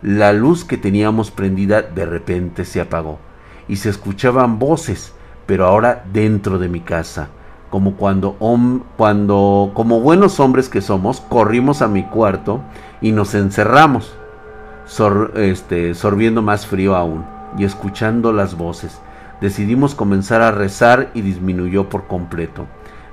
la 0.01 0.33
luz 0.33 0.65
que 0.65 0.77
teníamos 0.77 1.31
prendida 1.31 1.81
de 1.83 2.05
repente 2.05 2.65
se 2.65 2.81
apagó 2.81 3.19
y 3.67 3.77
se 3.77 3.89
escuchaban 3.89 4.59
voces, 4.59 5.13
pero 5.45 5.65
ahora 5.65 6.03
dentro 6.11 6.57
de 6.57 6.67
mi 6.67 6.81
casa 6.81 7.29
como 7.75 7.95
cuando, 7.95 8.37
cuando, 8.95 9.71
como 9.73 9.99
buenos 9.99 10.39
hombres 10.39 10.69
que 10.69 10.79
somos, 10.79 11.19
corrimos 11.19 11.81
a 11.81 11.89
mi 11.89 12.03
cuarto 12.03 12.61
y 13.01 13.11
nos 13.11 13.35
encerramos, 13.35 14.15
este, 15.35 15.93
sorbiendo 15.95 16.41
más 16.41 16.67
frío 16.67 16.95
aún 16.95 17.25
y 17.57 17.63
escuchando 17.63 18.31
las 18.33 18.55
voces. 18.57 18.99
Decidimos 19.41 19.95
comenzar 19.95 20.41
a 20.41 20.51
rezar 20.51 21.11
y 21.13 21.21
disminuyó 21.21 21.89
por 21.89 22.07
completo. 22.07 22.65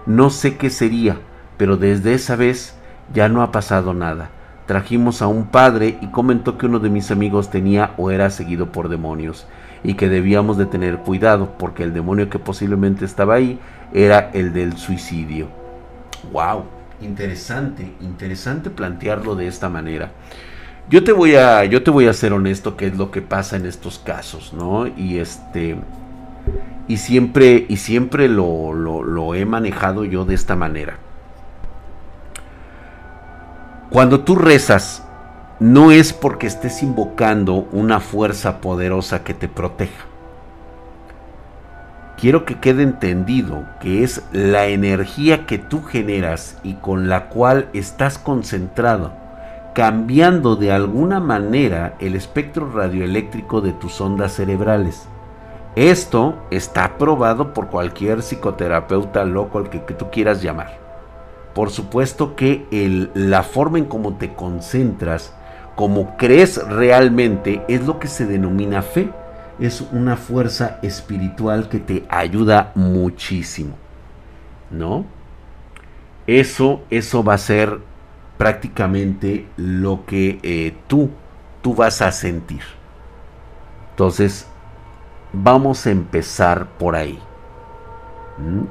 No 0.06 0.30
sé 0.30 0.56
qué 0.56 0.70
sería, 0.70 1.16
pero 1.56 1.76
desde 1.76 2.14
esa 2.14 2.36
vez 2.36 2.74
ya 3.12 3.28
no 3.28 3.42
ha 3.42 3.52
pasado 3.52 3.94
nada. 3.94 4.30
Trajimos 4.66 5.22
a 5.22 5.26
un 5.26 5.46
padre 5.46 5.98
y 6.00 6.08
comentó 6.08 6.56
que 6.56 6.66
uno 6.66 6.78
de 6.78 6.90
mis 6.90 7.10
amigos 7.10 7.50
tenía 7.50 7.94
o 7.96 8.10
era 8.10 8.30
seguido 8.30 8.70
por 8.70 8.88
demonios 8.88 9.46
y 9.84 9.94
que 9.94 10.08
debíamos 10.08 10.56
de 10.56 10.66
tener 10.66 10.98
cuidado 10.98 11.54
porque 11.58 11.82
el 11.82 11.92
demonio 11.92 12.30
que 12.30 12.38
posiblemente 12.38 13.04
estaba 13.04 13.34
ahí 13.34 13.58
era 13.92 14.30
el 14.32 14.52
del 14.52 14.76
suicidio. 14.76 15.48
Wow, 16.32 16.64
interesante, 17.00 17.92
interesante 18.00 18.70
plantearlo 18.70 19.34
de 19.34 19.48
esta 19.48 19.68
manera. 19.68 20.12
Yo 20.90 21.04
te 21.04 21.12
voy 21.12 21.36
a 21.36 21.64
yo 21.64 21.82
te 21.82 21.90
voy 21.90 22.06
a 22.06 22.12
ser 22.12 22.32
honesto 22.32 22.76
qué 22.76 22.88
es 22.88 22.96
lo 22.96 23.10
que 23.10 23.22
pasa 23.22 23.56
en 23.56 23.66
estos 23.66 23.98
casos, 23.98 24.52
¿no? 24.52 24.86
Y 24.86 25.18
este 25.18 25.76
y 26.88 26.96
siempre 26.96 27.64
y 27.68 27.76
siempre 27.76 28.28
lo, 28.28 28.72
lo, 28.72 29.02
lo 29.02 29.34
he 29.34 29.44
manejado 29.46 30.04
yo 30.04 30.24
de 30.24 30.34
esta 30.34 30.56
manera. 30.56 30.98
Cuando 33.90 34.20
tú 34.20 34.36
rezas 34.36 35.04
no 35.60 35.92
es 35.92 36.12
porque 36.12 36.48
estés 36.48 36.82
invocando 36.82 37.68
una 37.70 38.00
fuerza 38.00 38.60
poderosa 38.60 39.22
que 39.22 39.32
te 39.32 39.48
proteja. 39.48 40.06
Quiero 42.18 42.44
que 42.44 42.58
quede 42.58 42.82
entendido 42.82 43.66
que 43.80 44.02
es 44.02 44.22
la 44.32 44.66
energía 44.66 45.46
que 45.46 45.58
tú 45.58 45.82
generas 45.82 46.58
y 46.62 46.74
con 46.74 47.08
la 47.08 47.28
cual 47.28 47.68
estás 47.74 48.18
concentrado, 48.18 49.12
cambiando 49.74 50.56
de 50.56 50.72
alguna 50.72 51.20
manera 51.20 51.96
el 51.98 52.14
espectro 52.14 52.70
radioeléctrico 52.70 53.60
de 53.60 53.72
tus 53.72 54.00
ondas 54.00 54.32
cerebrales. 54.32 55.06
Esto 55.76 56.34
está 56.50 56.98
probado 56.98 57.54
por 57.54 57.68
cualquier 57.68 58.22
psicoterapeuta 58.22 59.24
loco 59.24 59.58
al 59.58 59.70
que, 59.70 59.78
tú 59.78 60.10
quieras 60.10 60.42
llamar. 60.42 60.78
Por 61.54 61.70
supuesto 61.70 62.36
que 62.36 62.66
la 63.14 63.42
forma 63.42 63.78
en 63.78 63.86
cómo 63.86 64.16
te 64.16 64.34
concentras 64.34 65.34
como 65.74 66.16
crees 66.16 66.62
realmente, 66.68 67.62
es 67.68 67.86
lo 67.86 67.98
que 67.98 68.08
se 68.08 68.26
denomina 68.26 68.82
fe. 68.82 69.10
Es 69.58 69.80
una 69.92 70.16
fuerza 70.16 70.78
espiritual 70.82 71.68
que 71.68 71.78
te 71.78 72.04
ayuda 72.08 72.72
muchísimo. 72.74 73.74
¿No? 74.70 75.04
Eso, 76.26 76.82
eso 76.90 77.24
va 77.24 77.34
a 77.34 77.38
ser 77.38 77.78
prácticamente 78.42 79.46
lo 79.56 80.04
que 80.04 80.40
eh, 80.42 80.74
tú, 80.88 81.10
tú 81.62 81.76
vas 81.76 82.02
a 82.02 82.10
sentir. 82.10 82.62
Entonces, 83.90 84.48
vamos 85.32 85.86
a 85.86 85.92
empezar 85.92 86.66
por 86.76 86.96
ahí. 86.96 87.20
¿Mm? 88.38 88.64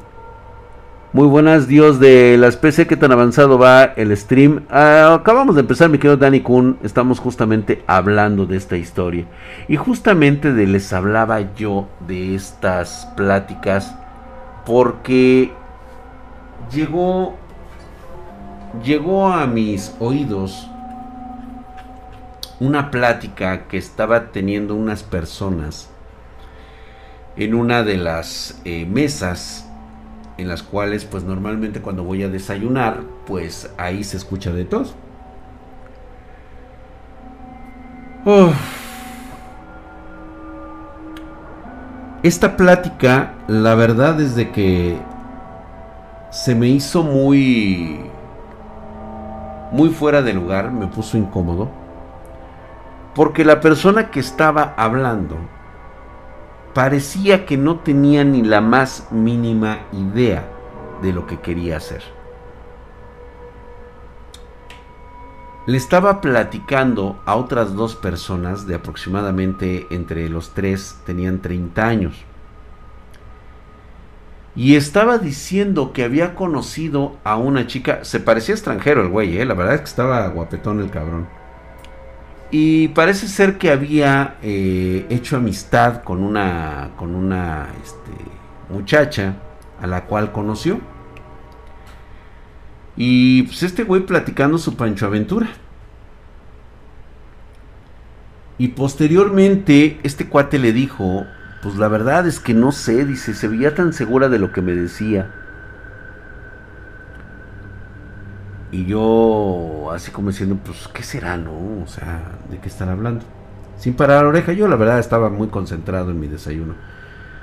Muy 1.13 1.25
buenas, 1.25 1.69
Dios 1.69 2.01
de 2.01 2.35
la 2.37 2.47
especie, 2.47 2.85
¿qué 2.85 2.97
tan 2.97 3.13
avanzado 3.13 3.57
va 3.57 3.85
el 3.85 4.15
stream? 4.17 4.65
Ah, 4.69 5.17
acabamos 5.17 5.55
de 5.55 5.61
empezar, 5.61 5.87
mi 5.87 5.99
querido 5.99 6.17
Danny 6.17 6.41
Kun, 6.41 6.77
estamos 6.83 7.21
justamente 7.21 7.81
hablando 7.87 8.45
de 8.45 8.57
esta 8.57 8.75
historia. 8.75 9.23
Y 9.69 9.77
justamente 9.77 10.51
de, 10.51 10.67
les 10.67 10.91
hablaba 10.91 11.55
yo 11.55 11.87
de 12.05 12.35
estas 12.35 13.09
pláticas 13.15 13.95
porque 14.65 15.53
llegó, 16.73 17.37
llegó 18.83 19.27
a 19.27 19.45
mis 19.47 19.95
oídos 19.99 20.67
una 22.59 22.91
plática 22.91 23.67
que 23.67 23.77
estaba 23.77 24.31
teniendo 24.31 24.75
unas 24.75 25.03
personas 25.03 25.89
en 27.35 27.53
una 27.53 27.83
de 27.83 27.97
las 27.97 28.61
eh, 28.65 28.85
mesas 28.85 29.67
en 30.37 30.47
las 30.47 30.63
cuales 30.63 31.05
pues 31.05 31.23
normalmente 31.23 31.81
cuando 31.81 32.03
voy 32.03 32.23
a 32.23 32.29
desayunar 32.29 33.01
pues 33.25 33.71
ahí 33.77 34.03
se 34.03 34.17
escucha 34.17 34.51
de 34.51 34.65
todo. 34.65 34.89
Esta 42.21 42.55
plática 42.55 43.33
la 43.47 43.73
verdad 43.73 44.21
es 44.21 44.35
de 44.35 44.51
que 44.51 44.97
se 46.29 46.53
me 46.53 46.67
hizo 46.67 47.01
muy 47.01 48.10
muy 49.71 49.89
fuera 49.89 50.21
de 50.21 50.33
lugar, 50.33 50.71
me 50.71 50.87
puso 50.87 51.17
incómodo 51.17 51.81
porque 53.15 53.43
la 53.43 53.59
persona 53.59 54.09
que 54.09 54.19
estaba 54.19 54.73
hablando 54.77 55.37
parecía 56.73 57.45
que 57.45 57.57
no 57.57 57.79
tenía 57.79 58.23
ni 58.23 58.41
la 58.41 58.61
más 58.61 59.07
mínima 59.11 59.79
idea 59.91 60.47
de 61.01 61.11
lo 61.11 61.27
que 61.27 61.39
quería 61.39 61.77
hacer. 61.77 62.01
Le 65.67 65.77
estaba 65.77 66.21
platicando 66.21 67.19
a 67.25 67.35
otras 67.35 67.75
dos 67.75 67.95
personas 67.95 68.65
de 68.65 68.75
aproximadamente 68.75 69.87
entre 69.91 70.27
los 70.29 70.51
tres 70.51 70.99
tenían 71.05 71.39
30 71.41 71.85
años. 71.85 72.25
Y 74.55 74.75
estaba 74.75 75.17
diciendo 75.17 75.93
que 75.93 76.03
había 76.03 76.35
conocido 76.35 77.17
a 77.23 77.37
una 77.37 77.67
chica, 77.67 78.03
se 78.03 78.19
parecía 78.19 78.53
extranjero 78.55 79.01
el 79.01 79.07
güey, 79.07 79.37
¿eh? 79.37 79.45
la 79.45 79.53
verdad 79.53 79.75
es 79.75 79.81
que 79.81 79.87
estaba 79.87 80.27
guapetón 80.27 80.81
el 80.81 80.89
cabrón 80.89 81.27
y 82.51 82.89
parece 82.89 83.29
ser 83.29 83.57
que 83.57 83.71
había 83.71 84.35
eh, 84.43 85.05
hecho 85.09 85.37
amistad 85.37 86.03
con 86.03 86.21
una, 86.21 86.91
con 86.97 87.15
una 87.15 87.69
este, 87.81 88.11
muchacha 88.69 89.35
a 89.81 89.87
la 89.87 90.03
cual 90.03 90.33
conoció. 90.33 90.81
Y 92.97 93.43
pues 93.43 93.63
este 93.63 93.83
güey 93.83 94.05
platicando 94.05 94.57
su 94.57 94.75
Pancho 94.75 95.05
Aventura. 95.05 95.49
Y 98.57 98.67
posteriormente 98.67 100.01
este 100.03 100.27
cuate 100.27 100.59
le 100.59 100.73
dijo, 100.73 101.25
pues 101.61 101.75
la 101.75 101.87
verdad 101.87 102.27
es 102.27 102.39
que 102.39 102.53
no 102.53 102.71
sé, 102.71 103.05
dice, 103.05 103.33
se 103.33 103.47
veía 103.47 103.75
tan 103.75 103.93
segura 103.93 104.29
de 104.29 104.39
lo 104.39 104.51
que 104.51 104.61
me 104.61 104.73
decía. 104.73 105.29
Y 108.71 108.85
yo 108.85 109.91
así 109.93 110.11
como 110.11 110.29
diciendo, 110.29 110.57
pues, 110.63 110.87
¿qué 110.87 111.03
será, 111.03 111.37
no? 111.37 111.83
O 111.83 111.87
sea, 111.87 112.23
¿de 112.49 112.59
qué 112.59 112.69
están 112.69 112.89
hablando? 112.89 113.25
Sin 113.77 113.93
parar 113.95 114.23
la 114.23 114.29
oreja, 114.29 114.53
yo 114.53 114.67
la 114.67 114.75
verdad 114.75 114.99
estaba 114.99 115.29
muy 115.29 115.49
concentrado 115.49 116.11
en 116.11 116.19
mi 116.19 116.27
desayuno. 116.27 116.75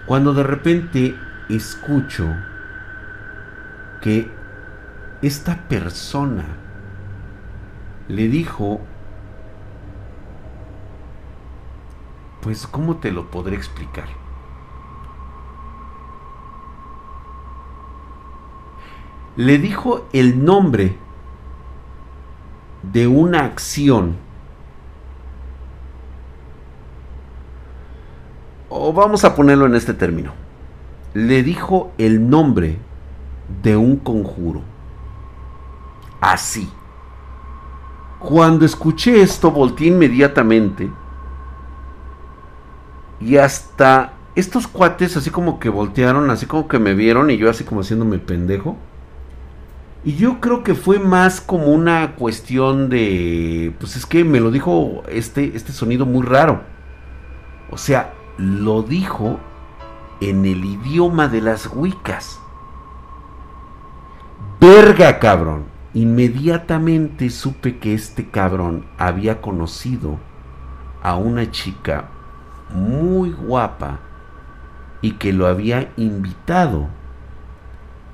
Cuando 0.07 0.33
de 0.33 0.43
repente 0.43 1.15
escucho 1.49 2.27
que 4.01 4.31
esta 5.21 5.57
persona 5.69 6.45
le 8.09 8.29
dijo, 8.29 8.81
pues, 12.40 12.66
¿cómo 12.66 12.97
te 12.97 13.11
lo 13.11 13.30
podré 13.30 13.57
explicar? 13.57 14.07
Le 19.37 19.59
dijo 19.59 20.07
el 20.12 20.45
nombre 20.45 20.97
de 22.83 23.07
una 23.07 23.45
acción. 23.45 24.16
O 28.68 28.92
vamos 28.92 29.25
a 29.25 29.35
ponerlo 29.35 29.66
en 29.66 29.75
este 29.75 29.95
término. 29.95 30.33
Le 31.14 31.42
dijo 31.42 31.92
el 31.99 32.28
nombre 32.28 32.78
de 33.62 33.76
un 33.76 33.97
conjuro. 33.97 34.62
Así. 36.21 36.68
Cuando 38.18 38.64
escuché 38.64 39.23
esto, 39.23 39.50
volteé 39.50 39.88
inmediatamente. 39.88 40.90
Y 43.21 43.37
hasta 43.37 44.13
estos 44.35 44.69
cuates 44.69 45.17
así 45.17 45.31
como 45.31 45.59
que 45.59 45.69
voltearon, 45.69 46.31
así 46.31 46.47
como 46.47 46.69
que 46.69 46.79
me 46.79 46.95
vieron 46.95 47.31
y 47.31 47.37
yo 47.37 47.51
así 47.51 47.65
como 47.65 47.81
haciéndome 47.81 48.19
pendejo. 48.19 48.77
Y 50.05 50.15
yo 50.15 50.41
creo 50.41 50.63
que 50.63 50.75
fue 50.75 51.01
más 51.01 51.41
como 51.41 51.67
una 51.67 52.15
cuestión 52.15 52.89
de, 52.89 53.75
pues 53.81 53.97
es 53.97 54.07
que 54.07 54.25
me 54.25 54.39
lo 54.39 54.51
dijo 54.51 55.03
este, 55.09 55.57
este 55.57 55.73
sonido 55.73 56.07
muy 56.07 56.25
raro. 56.25 56.63
O 57.71 57.77
sea, 57.77 58.15
lo 58.39 58.83
dijo 58.83 59.41
en 60.21 60.45
el 60.47 60.65
idioma 60.65 61.27
de 61.29 61.41
las 61.41 61.69
Wiccas. 61.75 62.39
Verga, 64.61 65.19
cabrón. 65.19 65.65
Inmediatamente 65.95 67.29
supe 67.31 67.79
que 67.79 67.95
este 67.95 68.29
cabrón 68.29 68.87
había 68.99 69.41
conocido 69.41 70.19
a 71.03 71.17
una 71.17 71.51
chica 71.51 72.11
muy 72.71 73.33
guapa 73.33 74.01
y 75.01 75.13
que 75.13 75.33
lo 75.33 75.47
había 75.47 75.93
invitado 75.97 76.89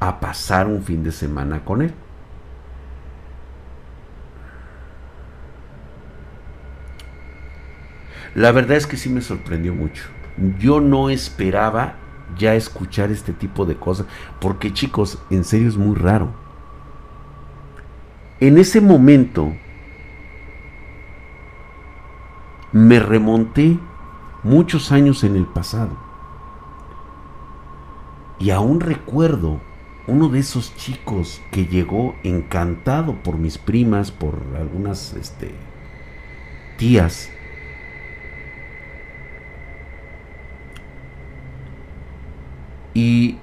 a 0.01 0.21
pasar 0.21 0.67
un 0.67 0.83
fin 0.83 1.03
de 1.03 1.13
semana 1.13 1.65
con 1.65 1.83
él. 1.83 1.95
La 8.35 8.51
verdad 8.51 8.77
es 8.77 8.87
que 8.87 8.97
sí 8.97 9.09
me 9.09 9.21
sorprendió 9.21 9.75
mucho. 9.75 10.05
Yo 10.59 10.81
no 10.81 11.09
esperaba 11.09 11.95
ya 12.37 12.55
escuchar 12.55 13.11
este 13.11 13.33
tipo 13.33 13.65
de 13.65 13.77
cosas, 13.77 14.07
porque 14.41 14.73
chicos, 14.73 15.19
en 15.31 15.45
serio 15.45 15.69
es 15.69 15.77
muy 15.77 15.95
raro. 15.95 16.33
En 18.41 18.59
ese 18.59 18.81
momento 18.81 19.53
me 22.73 22.99
remonté 22.99 23.79
muchos 24.45 24.93
años 24.93 25.25
en 25.25 25.37
el 25.37 25.47
pasado. 25.47 25.97
Y 28.39 28.51
aún 28.51 28.81
recuerdo 28.81 29.61
uno 30.07 30.29
de 30.29 30.41
esos 30.41 30.77
chicos 30.77 31.41
que 31.51 31.67
llegó 31.67 32.15
encantado 32.23 33.15
por 33.23 33.39
mis 33.39 33.57
primas, 33.59 34.11
por 34.11 34.39
algunas 34.59 35.15
este, 35.15 35.55
tías. 36.77 37.31
Y 42.93 43.39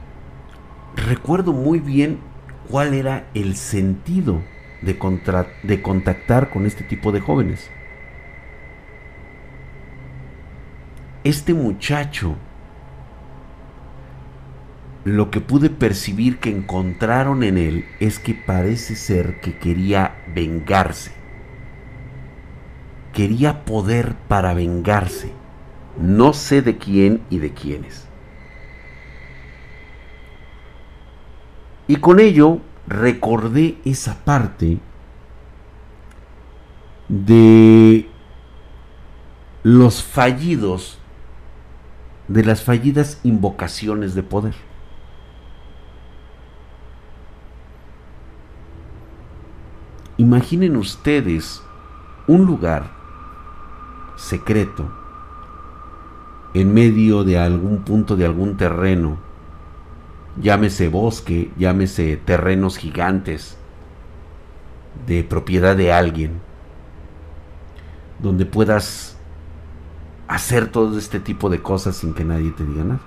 recuerdo 0.96 1.52
muy 1.52 1.80
bien 1.80 2.20
cuál 2.70 2.94
era 2.94 3.28
el 3.34 3.56
sentido 3.56 4.42
de, 4.82 4.98
de 5.64 5.82
contactar 5.82 6.52
con 6.52 6.66
este 6.66 6.84
tipo 6.84 7.12
de 7.12 7.22
jóvenes. 7.22 7.70
Este 11.24 11.54
muchacho 11.54 12.36
lo 15.04 15.32
que 15.32 15.42
pude 15.42 15.70
percibir 15.70 16.40
que 16.40 16.50
encontraron 16.50 17.44
en 17.44 17.58
él 17.58 17.86
es 18.00 18.20
que 18.20 18.36
parece 18.36 18.96
ser 18.96 19.40
que 19.40 19.58
quería 19.58 20.16
vengarse. 20.34 21.12
Quería 23.14 23.66
poder 23.66 24.16
para 24.28 24.54
vengarse. 24.54 25.32
No 26.00 26.34
sé 26.34 26.62
de 26.62 26.78
quién 26.78 27.22
y 27.30 27.40
de 27.40 27.52
quiénes. 27.52 28.08
Y 31.88 31.98
con 31.98 32.20
ello 32.20 32.60
recordé 32.88 33.78
esa 33.84 34.24
parte 34.24 34.78
de 37.10 38.08
los 39.64 40.02
fallidos, 40.02 41.01
de 42.32 42.46
las 42.46 42.64
fallidas 42.64 43.20
invocaciones 43.24 44.16
de 44.16 44.24
poder. 44.24 44.56
Imaginen 50.18 50.78
ustedes 50.78 51.62
un 52.28 52.46
lugar 52.46 52.92
secreto 54.16 54.90
en 56.54 56.74
medio 56.74 57.24
de 57.24 57.38
algún 57.38 57.84
punto 57.84 58.16
de 58.16 58.26
algún 58.26 58.56
terreno, 58.56 59.18
llámese 60.42 60.88
bosque, 60.88 61.52
llámese 61.58 62.16
terrenos 62.18 62.78
gigantes 62.78 63.58
de 65.06 65.24
propiedad 65.24 65.76
de 65.76 65.92
alguien, 65.92 66.40
donde 68.20 68.46
puedas 68.46 69.11
hacer 70.32 70.72
todo 70.72 70.98
este 70.98 71.20
tipo 71.20 71.50
de 71.50 71.62
cosas 71.62 71.98
sin 71.98 72.14
que 72.14 72.24
nadie 72.24 72.52
te 72.52 72.64
diga 72.64 72.86
nada. 72.86 73.02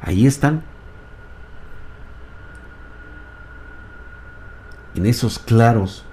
Ahí 0.00 0.28
están 0.28 0.62
en 4.94 5.06
esos 5.06 5.40
claros, 5.40 6.04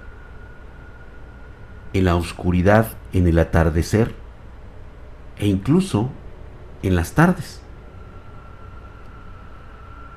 en 1.92 2.04
la 2.04 2.16
oscuridad, 2.16 2.88
en 3.12 3.28
el 3.28 3.38
atardecer 3.38 4.12
e 5.36 5.46
incluso 5.46 6.10
en 6.82 6.96
las 6.96 7.12
tardes. 7.12 7.62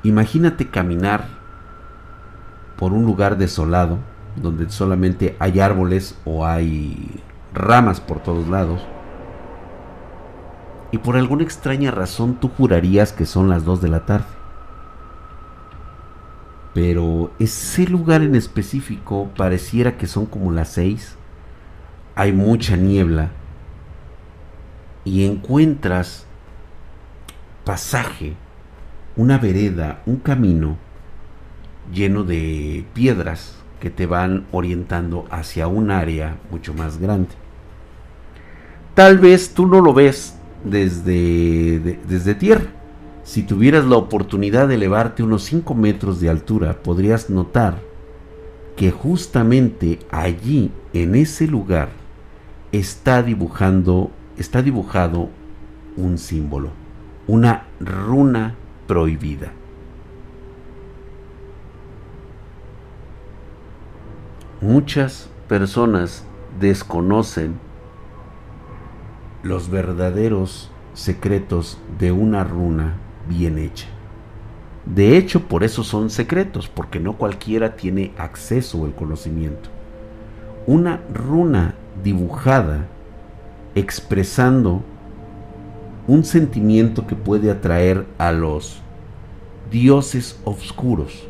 Imagínate 0.02 0.68
caminar 0.68 1.28
por 2.76 2.92
un 2.92 3.06
lugar 3.06 3.38
desolado, 3.38 4.00
donde 4.36 4.68
solamente 4.72 5.36
hay 5.38 5.60
árboles 5.60 6.20
o 6.26 6.44
hay 6.44 7.24
ramas 7.54 8.02
por 8.02 8.20
todos 8.20 8.48
lados, 8.48 8.82
y 10.92 10.98
por 10.98 11.18
alguna 11.18 11.44
extraña 11.44 11.92
razón 11.92 12.36
tú 12.36 12.50
jurarías 12.50 13.14
que 13.14 13.26
son 13.26 13.50
las 13.50 13.66
dos 13.66 13.82
de 13.82 13.90
la 13.90 14.06
tarde 14.06 14.26
pero 16.74 17.32
ese 17.38 17.86
lugar 17.88 18.24
en 18.24 18.36
específico 18.36 19.30
pareciera 19.38 19.98
que 19.98 20.08
son 20.08 20.26
como 20.26 20.52
las 20.52 20.70
seis. 20.70 21.16
Hay 22.16 22.32
mucha 22.32 22.76
niebla 22.76 23.30
y 25.06 25.26
encuentras 25.26 26.26
pasaje, 27.64 28.36
una 29.16 29.38
vereda, 29.38 30.02
un 30.06 30.18
camino 30.18 30.78
lleno 31.94 32.24
de 32.24 32.86
piedras 32.94 33.56
que 33.80 33.90
te 33.90 34.06
van 34.06 34.46
orientando 34.52 35.26
hacia 35.30 35.68
un 35.68 35.92
área 35.92 36.38
mucho 36.50 36.74
más 36.74 36.98
grande. 36.98 37.43
Tal 38.94 39.18
vez 39.18 39.54
tú 39.54 39.66
no 39.66 39.82
lo 39.82 39.94
ves 39.94 40.36
desde, 40.64 42.00
desde 42.08 42.36
tierra, 42.36 42.68
si 43.24 43.42
tuvieras 43.42 43.86
la 43.86 43.98
oportunidad 43.98 44.68
de 44.68 44.76
elevarte 44.76 45.24
unos 45.24 45.44
5 45.46 45.74
metros 45.74 46.20
de 46.20 46.30
altura, 46.30 46.84
podrías 46.84 47.30
notar 47.30 47.80
que 48.76 48.92
justamente 48.92 50.00
allí, 50.12 50.72
en 50.94 51.16
ese 51.16 51.48
lugar, 51.48 51.90
está 52.72 53.24
dibujando, 53.24 54.12
está 54.38 54.62
dibujado 54.62 55.30
un 55.98 56.18
símbolo, 56.18 56.70
una 57.28 57.66
runa 57.80 58.56
prohibida. 58.88 59.54
Muchas 64.62 65.30
personas 65.48 66.26
desconocen 66.60 67.56
los 69.44 69.70
verdaderos 69.70 70.72
secretos 70.94 71.78
de 72.00 72.12
una 72.12 72.44
runa 72.44 72.96
bien 73.28 73.58
hecha. 73.58 73.88
De 74.86 75.18
hecho, 75.18 75.48
por 75.48 75.64
eso 75.64 75.84
son 75.84 76.10
secretos, 76.10 76.68
porque 76.68 77.00
no 77.00 77.18
cualquiera 77.18 77.76
tiene 77.76 78.14
acceso 78.18 78.84
al 78.86 78.96
conocimiento. 78.96 79.70
Una 80.66 81.02
runa 81.14 81.76
dibujada 82.04 82.88
expresando 83.76 84.82
un 86.08 86.24
sentimiento 86.24 87.08
que 87.08 87.16
puede 87.16 87.50
atraer 87.50 88.06
a 88.18 88.32
los 88.32 88.82
dioses 89.72 90.40
oscuros. 90.44 91.28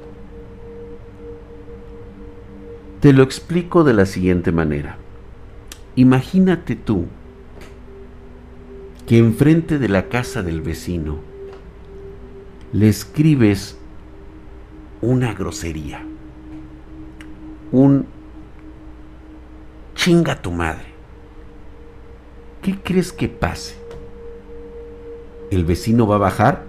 Te 3.00 3.14
lo 3.14 3.24
explico 3.24 3.84
de 3.84 3.94
la 3.94 4.06
siguiente 4.06 4.52
manera. 4.52 4.98
Imagínate 5.96 6.76
tú 6.76 7.06
que 9.08 9.18
enfrente 9.18 9.80
de 9.80 9.90
la 9.90 10.08
casa 10.08 10.44
del 10.44 10.62
vecino 10.62 11.20
le 12.72 12.88
escribes 12.88 13.78
una 15.02 15.34
grosería, 15.34 16.06
un 17.72 18.06
chinga 19.96 20.42
tu 20.42 20.52
madre. 20.52 20.94
¿Qué 22.62 22.80
crees 22.80 23.12
que 23.12 23.28
pase? 23.28 23.76
¿El 25.52 25.66
vecino 25.66 26.08
va 26.08 26.16
a 26.16 26.20
bajar? 26.20 26.64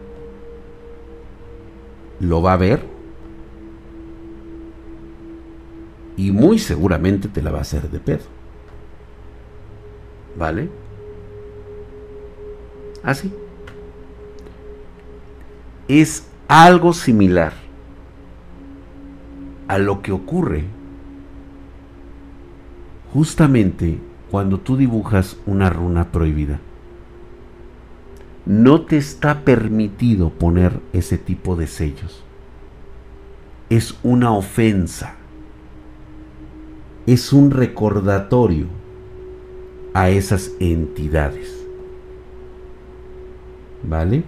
¿Lo 2.18 2.42
va 2.42 2.54
a 2.54 2.56
ver? 2.56 2.84
Y 6.16 6.32
muy 6.32 6.58
seguramente 6.58 7.28
te 7.28 7.42
la 7.42 7.52
va 7.52 7.58
a 7.58 7.62
hacer 7.62 7.88
de 7.90 8.00
pedo. 8.00 8.24
¿Vale? 10.36 10.68
Así. 13.04 13.32
Es 15.88 16.26
algo 16.48 16.92
similar 16.92 17.52
a 19.68 19.78
lo 19.78 20.02
que 20.02 20.12
ocurre 20.12 20.64
justamente 23.12 23.98
cuando 24.30 24.58
tú 24.58 24.76
dibujas 24.76 25.36
una 25.46 25.70
runa 25.70 26.10
prohibida. 26.10 26.58
No 28.46 28.82
te 28.82 28.96
está 28.96 29.42
permitido 29.42 30.30
poner 30.30 30.80
ese 30.92 31.16
tipo 31.16 31.56
de 31.56 31.66
sellos. 31.66 32.24
Es 33.70 33.96
una 34.02 34.32
ofensa. 34.32 35.14
Es 37.06 37.32
un 37.32 37.50
recordatorio 37.50 38.66
a 39.94 40.10
esas 40.10 40.50
entidades. 40.58 41.63
¿Vale? 43.86 44.24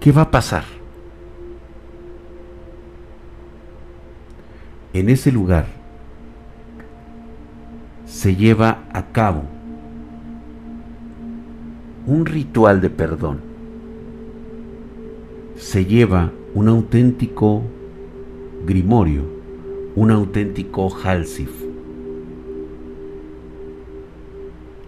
¿Qué 0.00 0.12
va 0.12 0.22
a 0.22 0.30
pasar? 0.30 0.64
En 4.92 5.08
ese 5.08 5.32
lugar 5.32 5.66
se 8.04 8.36
lleva 8.36 8.84
a 8.92 9.06
cabo 9.06 9.42
un 12.06 12.26
ritual 12.26 12.80
de 12.80 12.90
perdón. 12.90 13.40
Se 15.56 15.86
lleva 15.86 16.32
un 16.54 16.68
auténtico 16.68 17.62
grimorio, 18.66 19.22
un 19.96 20.10
auténtico 20.10 20.94
halsif. 21.02 21.63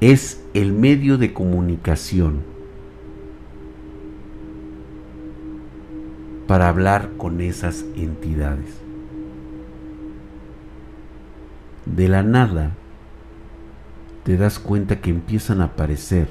Es 0.01 0.43
el 0.53 0.73
medio 0.73 1.17
de 1.17 1.33
comunicación 1.33 2.43
para 6.47 6.69
hablar 6.69 7.11
con 7.17 7.41
esas 7.41 7.85
entidades. 7.97 8.75
De 11.87 12.09
la 12.09 12.23
nada 12.23 12.73
te 14.25 14.37
das 14.37 14.59
cuenta 14.59 15.01
que 15.01 15.11
empiezan 15.11 15.61
a 15.61 15.65
aparecer 15.65 16.29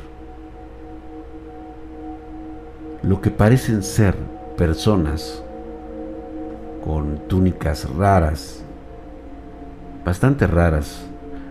lo 3.02 3.22
que 3.22 3.32
parecen 3.32 3.82
ser 3.82 4.16
personas 4.58 5.42
con 6.84 7.28
túnicas 7.28 7.90
raras, 7.90 8.64
bastante 10.04 10.46
raras. 10.46 11.04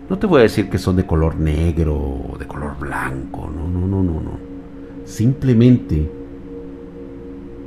No 0.09 0.19
te 0.19 0.27
voy 0.27 0.39
a 0.39 0.43
decir 0.43 0.69
que 0.69 0.77
son 0.77 0.95
de 0.95 1.05
color 1.05 1.35
negro 1.35 1.95
o 1.95 2.37
de 2.37 2.45
color 2.45 2.77
blanco, 2.77 3.49
no, 3.49 3.67
no, 3.67 3.87
no, 3.87 4.03
no, 4.03 4.21
no. 4.21 4.37
Simplemente 5.03 6.09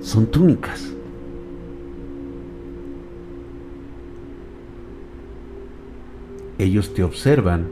son 0.01 0.27
túnicas. 0.27 0.93
Ellos 6.59 6.95
te 6.95 7.03
observan. 7.03 7.67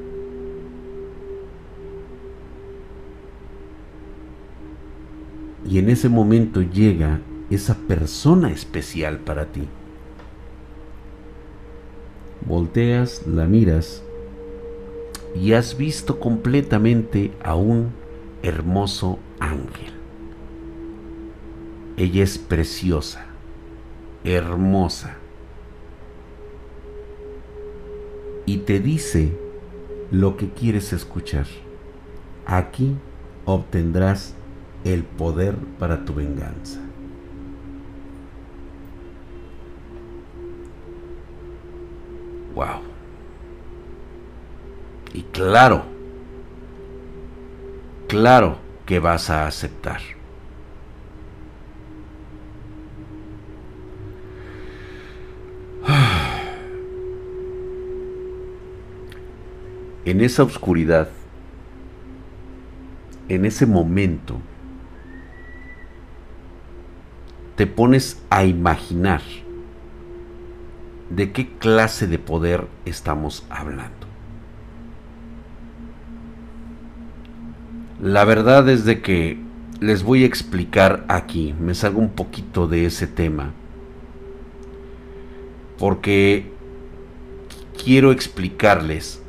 Y 5.69 5.79
en 5.79 5.91
ese 5.91 6.09
momento 6.09 6.63
llega 6.63 7.21
esa 7.51 7.75
persona 7.75 8.51
especial 8.51 9.19
para 9.19 9.47
ti. 9.47 9.63
Volteas, 12.47 13.27
la 13.27 13.47
miras 13.47 14.06
y 15.41 15.53
has 15.53 15.77
visto 15.77 16.19
completamente 16.19 17.33
a 17.43 17.55
un 17.55 17.93
hermoso 18.43 19.19
ángel. 19.39 19.93
Ella 21.97 22.23
es 22.23 22.39
preciosa, 22.39 23.27
hermosa. 24.25 25.17
Y 28.47 28.59
te 28.59 28.81
dice 28.81 29.37
lo 30.11 30.37
que 30.37 30.51
quieres 30.51 30.93
escuchar. 30.93 31.47
Aquí 32.47 32.97
obtendrás 33.45 34.35
el 34.85 35.03
poder 35.05 35.57
para 35.79 36.05
tu 36.05 36.15
venganza. 36.15 36.81
Wow. 42.55 42.96
Y 45.17 45.23
claro, 45.23 45.85
claro 48.07 48.59
que 48.85 48.99
vas 48.99 49.31
a 49.31 49.47
aceptar. 49.47 50.03
en 60.05 60.21
esa 60.21 60.43
oscuridad, 60.43 61.09
en 63.31 63.47
ese 63.47 63.65
momento, 63.65 64.37
te 67.55 67.67
pones 67.67 68.23
a 68.29 68.45
imaginar 68.45 69.23
de 71.09 71.33
qué 71.33 71.57
clase 71.57 72.07
de 72.07 72.19
poder 72.19 72.67
estamos 72.85 73.47
hablando. 73.49 74.06
La 78.01 78.25
verdad 78.25 78.69
es 78.69 78.85
de 78.85 79.01
que 79.01 79.39
les 79.81 80.03
voy 80.03 80.23
a 80.23 80.27
explicar 80.27 81.07
aquí, 81.09 81.55
me 81.59 81.75
salgo 81.75 81.99
un 81.99 82.11
poquito 82.11 82.67
de 82.67 82.85
ese 82.85 83.07
tema, 83.07 83.53
porque 85.79 86.53
quiero 87.83 88.13
explicarles 88.13 89.23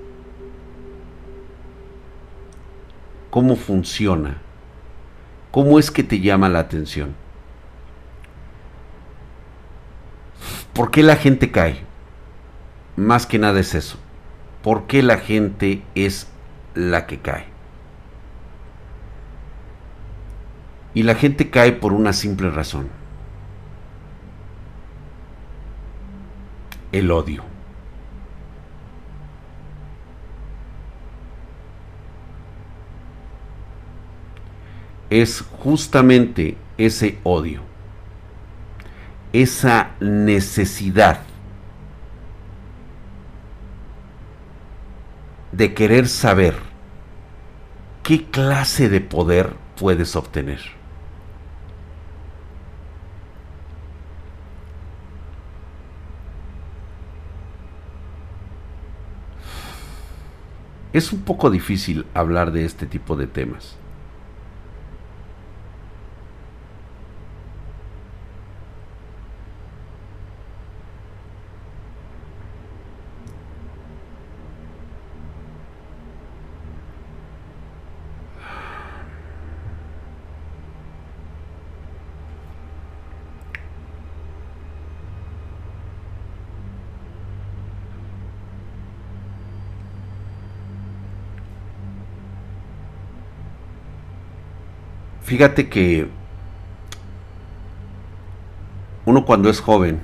cómo 3.29 3.55
funciona, 3.55 4.41
cómo 5.51 5.79
es 5.79 5.89
que 5.89 6.03
te 6.03 6.19
llama 6.19 6.49
la 6.49 6.59
atención. 6.59 7.15
¿Por 10.73 10.91
qué 10.91 11.03
la 11.03 11.15
gente 11.15 11.51
cae? 11.51 11.85
Más 12.97 13.25
que 13.25 13.39
nada 13.39 13.61
es 13.61 13.73
eso. 13.75 13.97
¿Por 14.61 14.87
qué 14.87 15.01
la 15.03 15.17
gente 15.17 15.83
es 15.95 16.27
la 16.75 17.07
que 17.07 17.19
cae? 17.19 17.56
Y 20.97 21.03
la 21.03 21.13
gente 21.13 21.51
cae 21.51 21.73
por 21.73 21.93
una 21.93 22.11
simple 22.11 22.49
razón. 22.49 22.89
El 26.91 27.11
odio. 27.11 27.43
es 35.11 35.41
justamente 35.59 36.57
ese 36.79 37.19
odio, 37.23 37.61
esa 39.33 39.91
necesidad 39.99 41.21
de 45.51 45.75
querer 45.75 46.07
saber 46.07 46.55
¿qué 48.01 48.25
clase 48.25 48.89
de 48.89 48.99
poder 48.99 49.53
puedes 49.77 50.15
obtener? 50.15 50.76
Es 60.97 61.13
un 61.13 61.19
poco 61.19 61.51
difícil 61.51 62.07
hablar 62.15 62.51
de 62.51 62.65
este 62.65 62.87
tipo 62.87 63.15
de 63.15 63.27
temas. 63.27 63.75
Fíjate 95.27 95.67
que 95.67 96.07
uno 99.03 99.25
cuando 99.25 99.49
es 99.49 99.59
joven, 99.59 99.99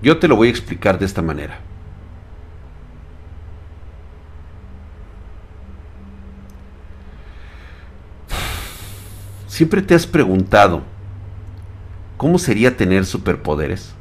yo 0.00 0.18
te 0.18 0.26
lo 0.26 0.36
voy 0.36 0.48
a 0.48 0.50
explicar 0.50 0.98
de 0.98 1.04
esta 1.04 1.20
manera. 1.20 1.58
¿Siempre 9.46 9.82
te 9.82 9.94
has 9.94 10.06
preguntado 10.06 10.82
cómo 12.16 12.38
sería 12.38 12.74
tener 12.74 13.04
superpoderes? 13.04 13.94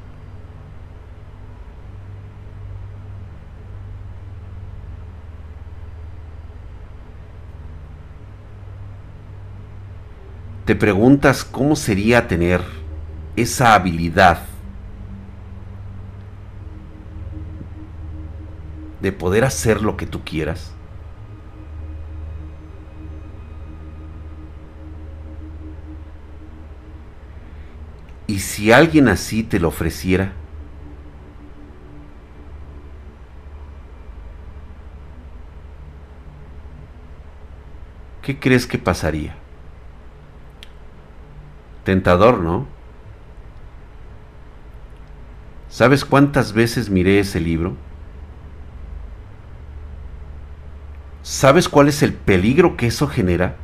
Te 10.65 10.76
preguntas 10.76 11.43
cómo 11.43 11.76
sería 11.76 12.28
tener 12.28 12.62
esa 13.36 13.73
habilidad 13.73 14.39
de 19.02 19.12
poder 19.12 19.43
hacer 19.43 19.82
lo 19.82 19.97
que 19.97 20.06
tú 20.06 20.23
quieras. 20.23 20.71
Y 28.26 28.39
si 28.39 28.71
alguien 28.71 29.10
así 29.10 29.43
te 29.43 29.60
lo 29.60 29.67
ofreciera, 29.67 30.32
¿qué 38.21 38.39
crees 38.39 38.65
que 38.65 38.78
pasaría? 38.78 39.42
Tentador, 41.84 42.39
¿no? 42.39 42.65
¿Sabes 45.69 46.06
cuántas 46.06 46.54
veces 46.54 46.89
miré 46.89 47.19
ese 47.19 47.39
libro? 47.39 47.76
¿Sabes 51.24 51.67
cuál 51.67 51.88
es 51.88 52.04
el 52.04 52.13
peligro 52.13 52.78
que 52.78 52.88
eso 52.88 53.08
genera? 53.08 53.56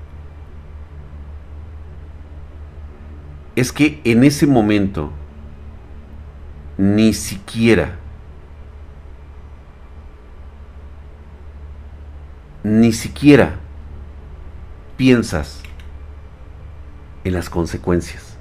Es 3.56 3.72
que 3.72 4.02
en 4.04 4.24
ese 4.24 4.48
momento 4.48 5.12
ni 6.78 7.14
siquiera 7.14 8.00
ni 12.64 12.94
siquiera 12.94 13.56
piensas 14.98 15.62
en 17.24 17.34
las 17.34 17.50
consecuencias. 17.50 18.38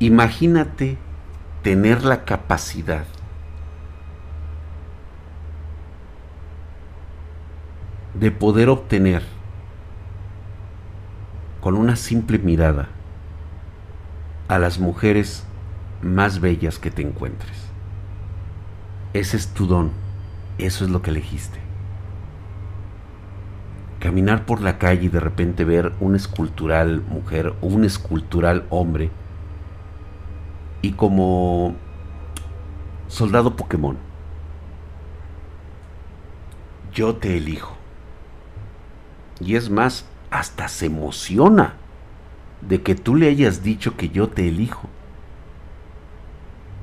Imagínate 0.00 0.96
tener 1.62 2.04
la 2.04 2.24
capacidad 2.24 3.04
de 8.14 8.30
poder 8.30 8.68
obtener 8.68 9.22
con 11.60 11.74
una 11.74 11.96
simple 11.96 12.38
mirada 12.38 12.88
a 14.46 14.58
las 14.58 14.78
mujeres 14.78 15.44
más 16.00 16.40
bellas 16.40 16.78
que 16.78 16.90
te 16.90 17.02
encuentres. 17.02 17.68
Ese 19.14 19.36
es 19.36 19.48
tu 19.48 19.66
don, 19.66 19.90
eso 20.58 20.84
es 20.84 20.90
lo 20.90 21.02
que 21.02 21.10
elegiste 21.10 21.67
caminar 24.00 24.46
por 24.46 24.60
la 24.60 24.78
calle 24.78 25.06
y 25.06 25.08
de 25.08 25.20
repente 25.20 25.64
ver 25.64 25.92
un 26.00 26.14
escultural 26.14 27.02
mujer 27.02 27.54
o 27.60 27.66
un 27.66 27.84
escultural 27.84 28.64
hombre 28.70 29.10
y 30.82 30.92
como 30.92 31.74
soldado 33.08 33.56
Pokémon, 33.56 33.96
yo 36.92 37.16
te 37.16 37.36
elijo. 37.36 37.76
Y 39.40 39.56
es 39.56 39.70
más, 39.70 40.04
hasta 40.30 40.68
se 40.68 40.86
emociona 40.86 41.74
de 42.60 42.82
que 42.82 42.94
tú 42.94 43.14
le 43.14 43.28
hayas 43.28 43.62
dicho 43.62 43.96
que 43.96 44.08
yo 44.10 44.28
te 44.28 44.48
elijo. 44.48 44.88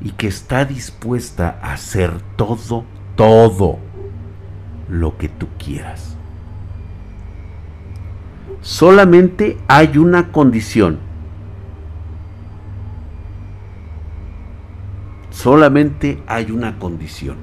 Y 0.02 0.12
que 0.12 0.28
está 0.28 0.66
dispuesta 0.66 1.60
a 1.62 1.74
hacer 1.74 2.22
todo, 2.36 2.84
todo 3.16 3.80
lo 4.90 5.18
que 5.18 5.30
tú 5.30 5.48
quieras. 5.58 6.15
Solamente 8.66 9.60
hay 9.68 10.00
una 10.00 10.32
condición. 10.32 10.98
Solamente 15.30 16.24
hay 16.26 16.50
una 16.50 16.80
condición. 16.80 17.38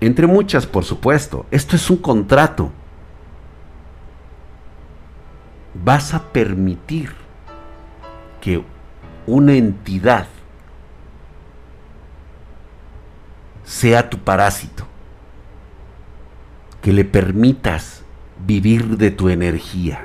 Entre 0.00 0.26
muchas, 0.26 0.66
por 0.66 0.84
supuesto. 0.84 1.46
Esto 1.50 1.76
es 1.76 1.88
un 1.88 1.96
contrato. 1.96 2.70
Vas 5.82 6.12
a 6.12 6.22
permitir 6.24 7.14
que 8.42 8.62
una 9.26 9.54
entidad 9.54 10.26
sea 13.64 14.10
tu 14.10 14.18
parásito 14.18 14.91
que 16.82 16.92
le 16.92 17.04
permitas 17.04 18.02
vivir 18.44 18.98
de 18.98 19.12
tu 19.12 19.28
energía. 19.28 20.04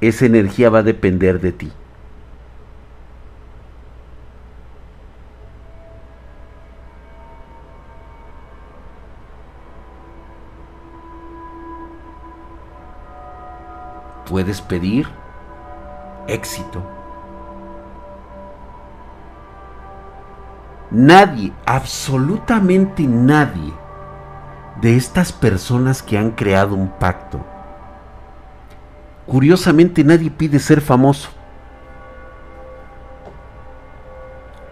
Esa 0.00 0.24
energía 0.24 0.70
va 0.70 0.78
a 0.78 0.82
depender 0.82 1.40
de 1.40 1.52
ti. 1.52 1.72
Puedes 14.26 14.62
pedir 14.62 15.06
éxito 16.28 16.99
Nadie, 20.90 21.52
absolutamente 21.66 23.04
nadie 23.04 23.72
de 24.80 24.96
estas 24.96 25.32
personas 25.32 26.02
que 26.02 26.18
han 26.18 26.32
creado 26.32 26.74
un 26.74 26.88
pacto, 26.88 27.44
curiosamente 29.26 30.02
nadie 30.02 30.30
pide 30.30 30.58
ser 30.58 30.80
famoso. 30.80 31.30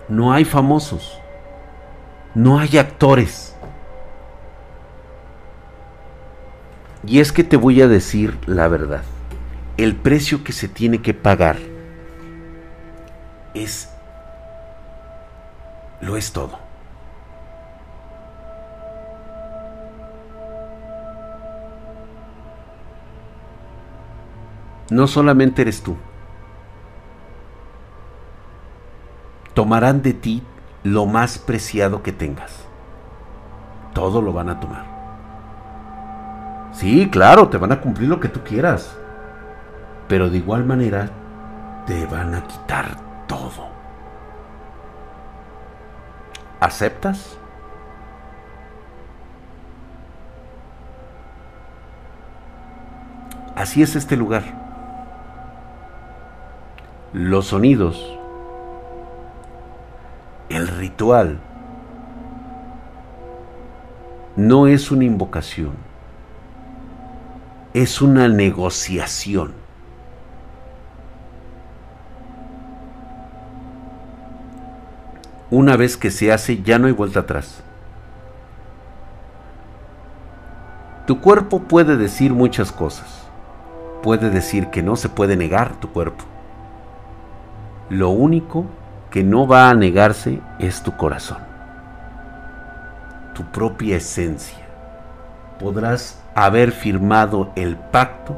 No 0.09 0.33
hay 0.33 0.45
famosos, 0.45 1.21
no 2.35 2.59
hay 2.59 2.79
actores. 2.79 3.55
Y 7.07 7.21
es 7.21 7.31
que 7.31 7.45
te 7.45 7.57
voy 7.57 7.81
a 7.81 7.89
decir 7.89 8.37
la 8.47 8.67
verdad. 8.67 9.03
El 9.77 9.95
precio 9.95 10.43
que 10.43 10.53
se 10.53 10.67
tiene 10.67 11.01
que 11.01 11.15
pagar 11.15 11.59
es 13.55 13.91
lo 16.01 16.17
es 16.17 16.33
todo. 16.33 16.69
no 24.91 25.07
solamente 25.07 25.63
eres 25.63 25.83
tú. 25.83 25.97
Tomarán 29.55 30.03
de 30.03 30.13
ti 30.15 30.43
lo 30.83 31.07
más 31.07 31.39
preciado 31.39 32.03
que 32.03 32.13
tengas. 32.13 32.65
Todo 33.93 34.23
lo 34.23 34.33
van 34.33 34.49
a 34.49 34.61
tomar. 34.61 34.85
Sí, 36.73 37.09
claro, 37.11 37.49
te 37.49 37.59
van 37.59 37.73
a 37.73 37.81
cumplir 37.81 38.09
lo 38.09 38.21
que 38.21 38.29
tú 38.29 38.41
quieras. 38.45 38.97
Pero 40.07 40.31
de 40.31 40.39
igual 40.39 40.65
manera, 40.65 41.11
te 41.87 42.07
van 42.07 42.35
a 42.35 42.47
quitar 42.47 42.97
todo. 43.27 43.78
¿Aceptas? 46.61 47.39
Así 53.55 53.83
es 53.83 53.97
este 53.97 54.17
lugar. 54.17 54.45
Los 57.13 57.47
sonidos, 57.47 58.19
el 60.49 60.69
ritual, 60.69 61.41
no 64.37 64.67
es 64.69 64.91
una 64.93 65.05
invocación, 65.05 65.73
es 67.75 68.01
una 68.01 68.29
negociación. 68.29 69.68
Una 75.51 75.77
vez 75.77 75.97
que 75.97 76.11
se 76.11 76.33
hace 76.33 76.63
ya 76.63 76.79
no 76.79 76.87
hay 76.87 76.93
vuelta 76.93 77.21
atrás. 77.21 77.63
Tu 81.07 81.21
cuerpo 81.21 81.61
puede 81.61 81.97
decir 81.97 82.33
muchas 82.33 82.71
cosas 82.71 83.19
puede 84.03 84.31
decir 84.31 84.69
que 84.69 84.83
no 84.83 84.97
se 84.97 85.09
puede 85.09 85.37
negar 85.37 85.79
tu 85.81 85.91
cuerpo. 85.91 86.25
Lo 87.91 88.11
único 88.11 88.67
que 89.11 89.23
no 89.23 89.47
va 89.47 89.71
a 89.71 89.75
negarse 89.75 90.41
es 90.59 90.83
tu 90.83 90.97
corazón, 90.97 91.39
tu 93.35 93.45
propia 93.45 93.97
esencia. 93.97 94.67
Podrás 95.59 96.23
haber 96.35 96.73
firmado 96.73 97.51
el 97.57 97.77
pacto 97.77 98.37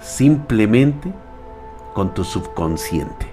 simplemente 0.00 1.12
con 1.94 2.12
tu 2.12 2.24
subconsciente. 2.24 3.31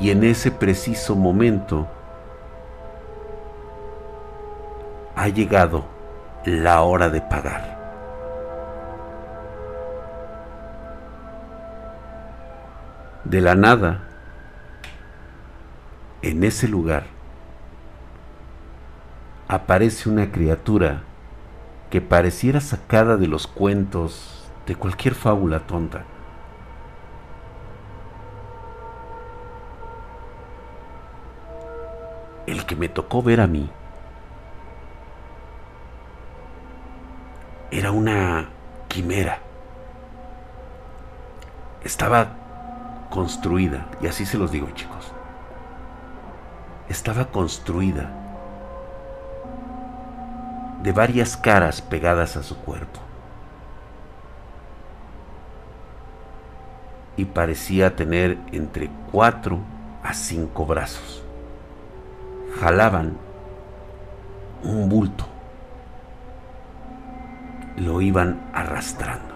Y 0.00 0.10
en 0.10 0.22
ese 0.22 0.50
preciso 0.50 1.16
momento 1.16 1.88
ha 5.16 5.28
llegado 5.28 5.84
la 6.44 6.82
hora 6.82 7.08
de 7.08 7.20
pagar. 7.20 7.76
De 13.24 13.40
la 13.40 13.56
nada, 13.56 14.04
en 16.22 16.44
ese 16.44 16.68
lugar, 16.68 17.04
aparece 19.48 20.08
una 20.08 20.30
criatura 20.30 21.02
que 21.90 22.00
pareciera 22.00 22.60
sacada 22.60 23.16
de 23.16 23.26
los 23.26 23.46
cuentos 23.46 24.48
de 24.66 24.76
cualquier 24.76 25.14
fábula 25.14 25.60
tonta. 25.60 26.04
El 32.48 32.64
que 32.64 32.76
me 32.76 32.88
tocó 32.88 33.22
ver 33.22 33.42
a 33.42 33.46
mí 33.46 33.68
era 37.70 37.90
una 37.90 38.48
quimera. 38.88 39.40
Estaba 41.84 42.28
construida, 43.10 43.86
y 44.00 44.06
así 44.06 44.24
se 44.24 44.38
los 44.38 44.50
digo 44.50 44.70
chicos, 44.70 45.12
estaba 46.88 47.26
construida 47.26 48.10
de 50.82 50.92
varias 50.92 51.36
caras 51.36 51.82
pegadas 51.82 52.38
a 52.38 52.42
su 52.42 52.56
cuerpo. 52.56 53.00
Y 57.18 57.26
parecía 57.26 57.94
tener 57.94 58.38
entre 58.52 58.88
cuatro 59.12 59.58
a 60.02 60.14
cinco 60.14 60.64
brazos. 60.64 61.27
Jalaban 62.56 63.16
un 64.64 64.88
bulto 64.88 65.24
lo 67.76 68.00
iban 68.00 68.40
arrastrando. 68.52 69.34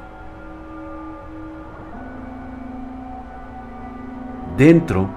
Dentro 4.57 5.09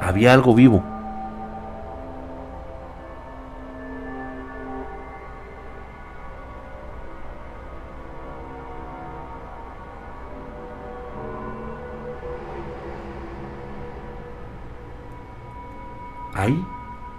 había 0.00 0.32
algo 0.32 0.54
vivo. 0.54 0.93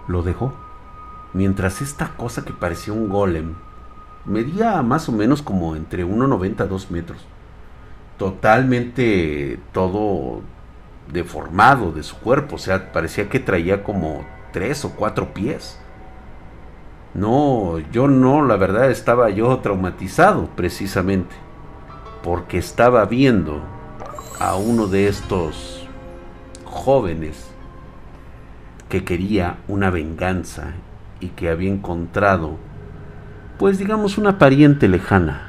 Lo 0.08 0.24
dejó 0.24 0.54
mientras 1.36 1.82
esta 1.82 2.16
cosa 2.16 2.46
que 2.46 2.54
parecía 2.54 2.94
un 2.94 3.10
golem 3.10 3.56
medía 4.26 4.82
más 4.82 5.10
o 5.10 5.12
menos 5.12 5.42
como 5.42 5.76
entre 5.76 6.06
1,90 6.06 6.62
a 6.62 6.66
2 6.66 6.92
metros. 6.92 7.26
Totalmente 8.18 9.60
todo 9.74 10.42
deformado 11.12 11.92
de 11.92 12.04
su 12.04 12.18
cuerpo, 12.18 12.56
o 12.56 12.58
sea, 12.58 12.94
parecía 12.94 13.30
que 13.30 13.40
traía 13.40 13.84
como 13.84 14.26
tres 14.54 14.86
o 14.86 14.92
cuatro 14.92 15.34
pies. 15.34 15.78
No, 17.14 17.80
yo 17.92 18.08
no, 18.08 18.42
la 18.42 18.56
verdad 18.56 18.90
estaba 18.90 19.30
yo 19.30 19.58
traumatizado 19.60 20.48
precisamente, 20.56 21.36
porque 22.24 22.58
estaba 22.58 23.06
viendo 23.06 23.62
a 24.40 24.56
uno 24.56 24.88
de 24.88 25.10
estos 25.10 25.88
jóvenes 26.64 27.55
que 28.96 29.04
quería 29.04 29.58
una 29.68 29.90
venganza 29.90 30.68
y 31.20 31.28
que 31.28 31.50
había 31.50 31.70
encontrado, 31.70 32.58
pues 33.58 33.78
digamos, 33.78 34.18
una 34.18 34.38
pariente 34.38 34.88
lejana. 34.88 35.42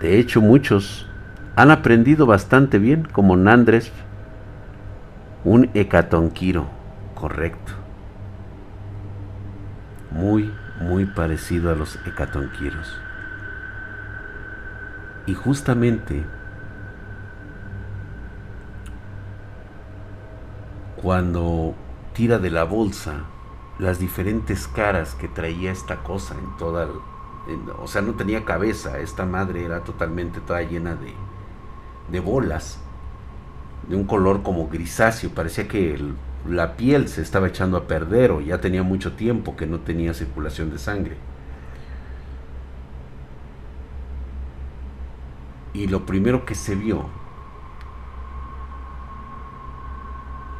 De 0.00 0.18
hecho, 0.18 0.40
muchos 0.40 1.06
han 1.54 1.70
aprendido 1.70 2.24
bastante 2.24 2.78
bien, 2.78 3.06
como 3.12 3.36
Nandres, 3.36 3.92
un 5.44 5.68
hecatonquiro, 5.74 6.70
correcto. 7.14 7.72
Muy, 10.10 10.50
muy 10.80 11.04
parecido 11.04 11.70
a 11.70 11.74
los 11.74 11.98
hecatonquiros. 12.06 12.98
Y 15.26 15.34
justamente 15.34 16.24
cuando 21.02 21.74
tira 22.14 22.38
de 22.38 22.50
la 22.50 22.64
bolsa 22.64 23.24
las 23.78 23.98
diferentes 23.98 24.68
caras 24.68 25.14
que 25.14 25.28
traía 25.28 25.72
esta 25.72 26.02
cosa 26.02 26.34
en 26.34 26.56
toda, 26.58 26.86
o 27.80 27.88
sea, 27.88 28.02
no 28.02 28.14
tenía 28.14 28.44
cabeza, 28.44 28.98
esta 28.98 29.24
madre 29.24 29.64
era 29.64 29.82
totalmente 29.82 30.40
toda 30.40 30.60
llena 30.62 30.94
de, 30.96 31.14
de 32.10 32.20
bolas, 32.20 32.78
de 33.88 33.96
un 33.96 34.04
color 34.04 34.42
como 34.42 34.68
grisáceo, 34.68 35.30
parecía 35.30 35.66
que 35.66 35.98
la 36.46 36.76
piel 36.76 37.08
se 37.08 37.22
estaba 37.22 37.48
echando 37.48 37.78
a 37.78 37.86
perder 37.86 38.30
o 38.32 38.40
ya 38.42 38.60
tenía 38.60 38.82
mucho 38.82 39.12
tiempo 39.12 39.56
que 39.56 39.66
no 39.66 39.80
tenía 39.80 40.12
circulación 40.12 40.70
de 40.70 40.78
sangre. 40.78 41.16
Y 45.72 45.86
lo 45.86 46.04
primero 46.04 46.44
que 46.44 46.54
se 46.54 46.74
vio 46.74 47.06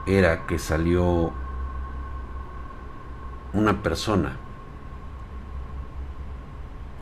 era 0.06 0.46
que 0.46 0.58
salió 0.58 1.32
una 3.52 3.82
persona 3.82 4.36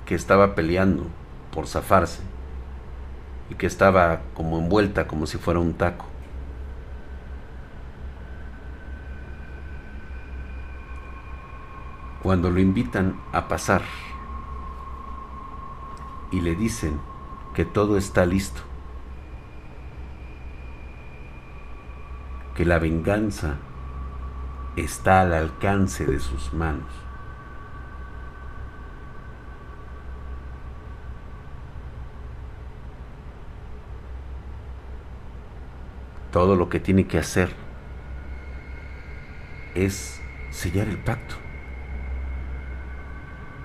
que 0.07 0.15
estaba 0.15 0.55
peleando 0.55 1.07
por 1.53 1.67
zafarse 1.67 2.23
y 3.51 3.55
que 3.55 3.67
estaba 3.67 4.21
como 4.35 4.59
envuelta 4.59 5.07
como 5.07 5.27
si 5.27 5.39
fuera 5.39 5.61
un 5.61 5.75
taco. 5.75 6.07
Cuando 12.23 12.51
lo 12.51 12.59
invitan 12.59 13.19
a 13.33 13.49
pasar 13.49 13.83
y 16.31 16.41
le 16.41 16.55
dicen 16.55 16.99
que 17.55 17.65
todo 17.65 17.97
está 17.97 18.27
listo, 18.27 18.61
que 22.59 22.65
la 22.65 22.81
venganza 22.81 23.55
está 24.75 25.21
al 25.21 25.33
alcance 25.33 26.05
de 26.05 26.19
sus 26.19 26.53
manos. 26.53 26.91
Todo 36.33 36.57
lo 36.57 36.69
que 36.69 36.81
tiene 36.81 37.07
que 37.07 37.19
hacer 37.19 37.55
es 39.77 40.21
sellar 40.51 40.89
el 40.89 40.99
pacto. 40.99 41.37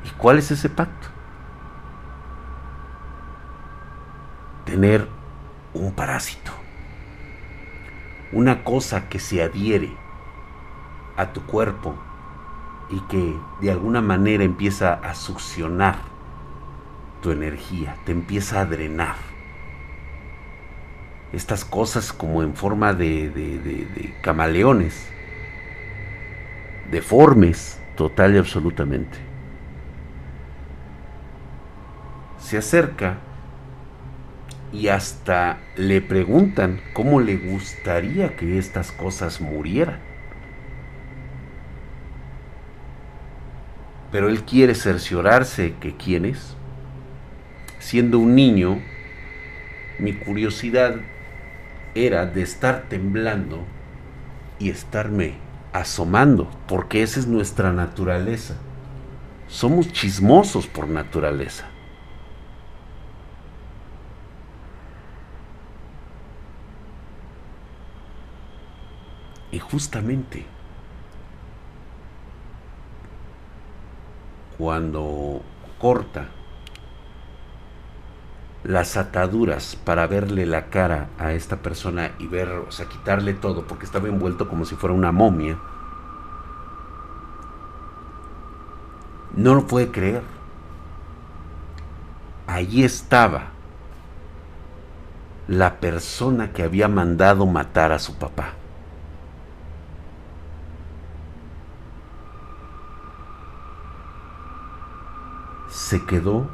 ¿Y 0.05 0.11
cuál 0.19 0.37
es 0.37 0.51
ese 0.51 0.69
pacto? 0.69 1.07
Tener 4.65 5.07
un 5.73 5.91
parásito. 5.93 6.62
Una 8.33 8.63
cosa 8.63 9.09
que 9.09 9.19
se 9.19 9.43
adhiere 9.43 9.91
a 11.15 11.33
tu 11.33 11.45
cuerpo 11.45 11.95
y 12.89 12.99
que 13.01 13.37
de 13.61 13.71
alguna 13.71 14.01
manera 14.01 14.43
empieza 14.43 14.95
a 14.95 15.13
succionar 15.13 15.97
tu 17.21 17.31
energía, 17.31 17.95
te 18.05 18.11
empieza 18.11 18.61
a 18.61 18.65
drenar. 18.65 19.15
Estas 21.31 21.63
cosas 21.63 22.11
como 22.11 22.43
en 22.43 22.55
forma 22.55 22.93
de, 22.93 24.13
camaleones, 24.21 25.07
deformes 26.91 27.79
total 27.95 28.35
y 28.35 28.39
absolutamente. 28.39 29.17
Se 32.39 32.57
acerca 32.57 33.17
y 34.73 34.87
hasta 34.87 35.59
le 35.77 36.01
preguntan 36.01 36.81
cómo 36.93 37.21
le 37.21 37.37
gustaría 37.37 38.35
que 38.35 38.57
estas 38.57 38.91
cosas 38.91 39.39
murieran. 39.39 39.99
Pero 44.11 44.29
él 44.29 44.43
quiere 44.43 44.73
cerciorarse 44.73 45.75
que 45.79 45.95
quién 45.95 46.25
es. 46.25 46.55
Siendo 47.77 48.17
un 48.17 48.33
niño, 48.33 48.79
mi 49.99 50.13
curiosidad 50.13 50.95
era 51.93 52.25
de 52.25 52.41
estar 52.41 52.85
temblando 52.89 53.63
y 54.57 54.69
estarme 54.69 55.35
asomando, 55.71 56.49
porque 56.67 57.03
esa 57.03 57.19
es 57.19 57.27
nuestra 57.27 57.73
naturaleza. 57.73 58.55
Somos 59.47 59.91
chismosos 59.91 60.65
por 60.65 60.87
naturaleza. 60.87 61.67
Y 69.52 69.52
justamente 69.71 70.45
cuando 74.57 75.41
corta 75.79 76.29
las 78.63 78.95
ataduras 78.95 79.75
para 79.75 80.07
verle 80.07 80.45
la 80.45 80.67
cara 80.67 81.09
a 81.19 81.33
esta 81.33 81.57
persona 81.57 82.11
y 82.17 82.27
ver, 82.27 82.49
o 82.49 82.71
sea, 82.71 82.87
quitarle 82.87 83.33
todo, 83.33 83.67
porque 83.67 83.85
estaba 83.85 84.07
envuelto 84.07 84.47
como 84.47 84.63
si 84.63 84.75
fuera 84.75 84.95
una 84.95 85.11
momia, 85.11 85.57
no 89.35 89.55
lo 89.55 89.67
puede 89.67 89.91
creer. 89.91 90.21
Allí 92.47 92.83
estaba 92.83 93.47
la 95.47 95.79
persona 95.79 96.53
que 96.53 96.63
había 96.63 96.87
mandado 96.87 97.45
matar 97.45 97.91
a 97.91 97.99
su 97.99 98.15
papá. 98.15 98.53
Se 105.83 106.05
quedó 106.05 106.49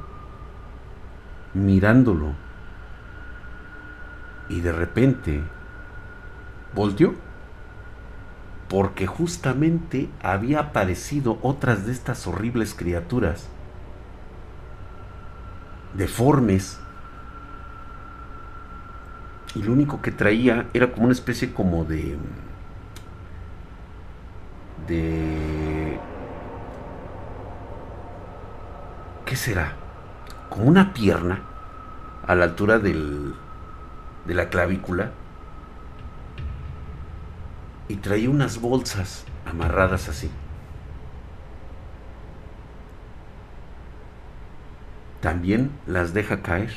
mirándolo 1.53 2.33
y 4.49 4.61
de 4.61 4.71
repente 4.71 5.43
volteó 6.73 7.13
porque 8.67 9.05
justamente 9.05 10.09
había 10.23 10.59
aparecido 10.59 11.37
otras 11.43 11.85
de 11.85 11.91
estas 11.91 12.25
horribles 12.25 12.73
criaturas 12.73 13.47
deformes 15.93 16.79
y 19.53 19.61
lo 19.61 19.73
único 19.73 20.01
que 20.01 20.11
traía 20.11 20.67
era 20.73 20.91
como 20.91 21.03
una 21.03 21.13
especie 21.13 21.53
como 21.53 21.85
de 21.85 22.17
de 24.87 25.68
¿qué 29.29 29.35
será? 29.35 29.75
Como 30.49 30.65
una 30.65 30.91
pierna 30.91 31.43
a 32.25 32.33
la 32.33 32.45
altura 32.45 32.79
del, 32.79 33.35
de 34.25 34.33
la 34.33 34.49
clavícula 34.49 35.11
y 37.87 37.97
traía 37.97 38.27
unas 38.27 38.59
bolsas 38.59 39.25
amarradas 39.45 40.09
así. 40.09 40.31
También 45.21 45.69
las 45.85 46.15
deja 46.15 46.41
caer. 46.41 46.73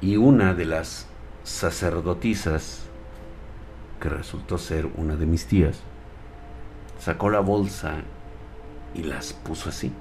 Y 0.00 0.16
una 0.16 0.54
de 0.54 0.64
las 0.64 1.08
sacerdotisas, 1.44 2.86
que 4.00 4.08
resultó 4.08 4.56
ser 4.56 4.88
una 4.96 5.14
de 5.16 5.26
mis 5.26 5.46
tías, 5.46 5.82
sacó 6.98 7.28
la 7.28 7.40
bolsa 7.40 7.96
y 8.94 9.02
las 9.02 9.32
puso 9.32 9.68
así. 9.68 9.92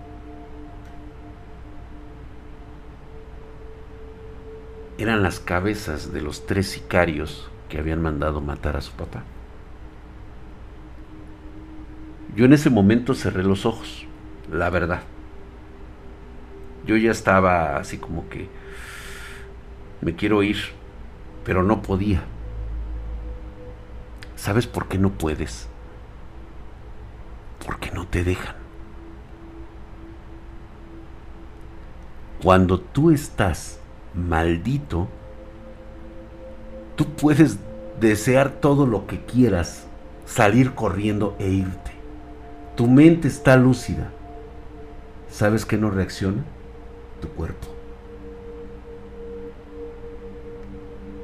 Eran 4.98 5.24
las 5.24 5.40
cabezas 5.40 6.14
de 6.14 6.22
los 6.22 6.46
tres 6.46 6.68
sicarios 6.68 7.50
que 7.70 7.80
habían 7.80 8.02
mandado 8.02 8.42
matar 8.42 8.78
a 8.78 8.82
su 8.82 8.92
papá. 8.92 9.24
Yo 12.36 12.46
en 12.46 12.54
ese 12.54 12.70
momento 12.70 13.14
cerré 13.14 13.44
los 13.44 13.66
ojos, 13.66 14.06
la 14.52 14.70
verdad. 14.70 15.02
Yo 16.86 16.98
ya 16.98 17.12
estaba 17.12 17.78
así 17.78 17.98
como 17.98 18.30
que 18.30 18.48
me 20.02 20.16
quiero 20.16 20.44
ir, 20.44 20.58
pero 21.44 21.64
no 21.64 21.82
podía. 21.82 22.24
¿Sabes 24.36 24.66
por 24.66 24.88
qué 24.88 24.98
no 24.98 25.12
puedes? 25.12 25.68
Porque 27.66 27.92
no 27.92 28.08
te 28.08 28.24
dejan. 28.24 28.61
Cuando 32.44 32.80
tú 32.80 33.12
estás 33.12 33.78
maldito, 34.16 35.08
tú 36.96 37.06
puedes 37.06 37.58
desear 38.00 38.50
todo 38.50 38.88
lo 38.88 39.06
que 39.06 39.24
quieras, 39.26 39.86
salir 40.26 40.74
corriendo 40.74 41.36
e 41.38 41.50
irte. 41.50 41.92
Tu 42.76 42.88
mente 42.88 43.28
está 43.28 43.58
lúcida. 43.58 44.10
¿Sabes 45.30 45.66
qué 45.66 45.78
no 45.78 45.92
reacciona? 45.92 46.44
Tu 47.22 47.28
cuerpo. 47.30 47.68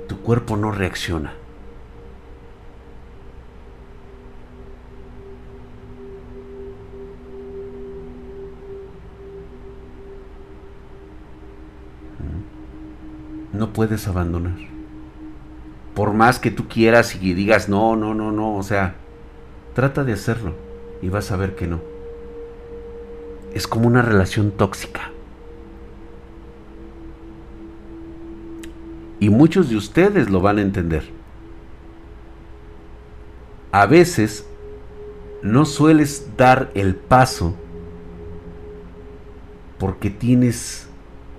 Tu 0.08 0.22
cuerpo 0.22 0.56
no 0.56 0.72
reacciona. 0.72 1.34
No 13.58 13.74
puedes 13.74 14.08
abandonar. 14.08 14.56
Por 15.94 16.14
más 16.14 16.40
que 16.40 16.52
tú 16.52 16.68
quieras 16.68 17.16
y 17.16 17.34
digas, 17.34 17.70
no, 17.70 17.96
no, 17.96 18.14
no, 18.14 18.32
no, 18.32 18.56
o 18.56 18.64
sea, 18.64 18.96
trata 19.74 20.04
de 20.04 20.14
hacerlo 20.14 20.54
y 21.02 21.10
vas 21.10 21.32
a 21.32 21.38
ver 21.38 21.56
que 21.56 21.68
no. 21.68 21.82
Es 23.54 23.68
como 23.68 23.88
una 23.88 24.02
relación 24.02 24.52
tóxica. 24.52 25.12
Y 29.20 29.30
muchos 29.30 29.70
de 29.70 29.78
ustedes 29.78 30.30
lo 30.30 30.42
van 30.42 30.60
a 30.60 30.62
entender. 30.62 31.04
A 33.72 33.86
veces 33.88 34.46
no 35.42 35.66
sueles 35.66 36.30
dar 36.38 36.72
el 36.76 36.96
paso 36.96 37.56
porque 39.80 40.10
tienes 40.10 40.88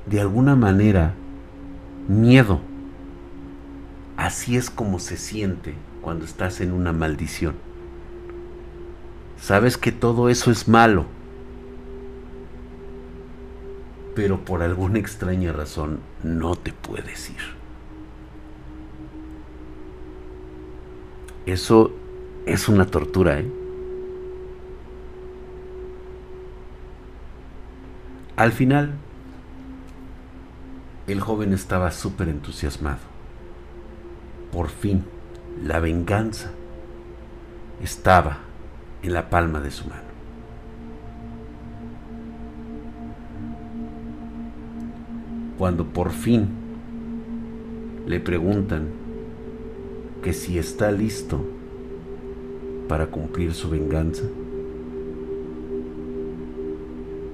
de 0.07 0.21
alguna 0.21 0.57
manera 0.57 1.15
miedo. 2.09 2.61
Así 4.17 4.57
es 4.57 4.71
como 4.71 4.99
se 4.99 5.17
siente 5.17 5.75
cuando 6.01 6.25
estás 6.25 6.61
en 6.61 6.73
una 6.73 6.93
maldición. 6.93 7.57
Sabes 9.37 9.77
que 9.79 9.93
todo 9.93 10.29
eso 10.29 10.51
es 10.51 10.67
malo, 10.69 11.07
pero 14.15 14.45
por 14.45 14.63
alguna 14.63 14.99
extraña 14.99 15.53
razón 15.53 16.01
no 16.25 16.57
te 16.57 16.73
puedes 16.73 17.31
ir. 17.31 17.59
Eso 21.47 21.93
Es 22.47 22.69
una 22.69 22.87
tortura, 22.87 23.41
¿eh? 23.41 23.53
Al 28.37 28.53
final, 28.53 29.03
el 31.09 31.21
joven 31.21 31.55
estaba 31.55 31.91
súper 31.91 32.29
entusiasmado. 32.29 33.01
Por 34.53 34.69
fin, 34.69 35.05
la 35.65 35.81
venganza 35.81 36.51
estaba 37.83 38.39
en 39.03 39.15
la 39.15 39.31
palma 39.31 39.61
de 39.61 39.71
su 39.71 39.89
mano. 39.89 40.03
Cuando 45.57 45.87
por 45.87 46.11
fin 46.11 46.49
le 48.07 48.21
preguntan 48.21 48.89
que 50.23 50.33
si 50.35 50.59
está 50.59 50.93
listo 50.93 51.45
para 52.87 53.07
cumplir 53.07 53.55
su 53.55 53.71
venganza, 53.71 54.25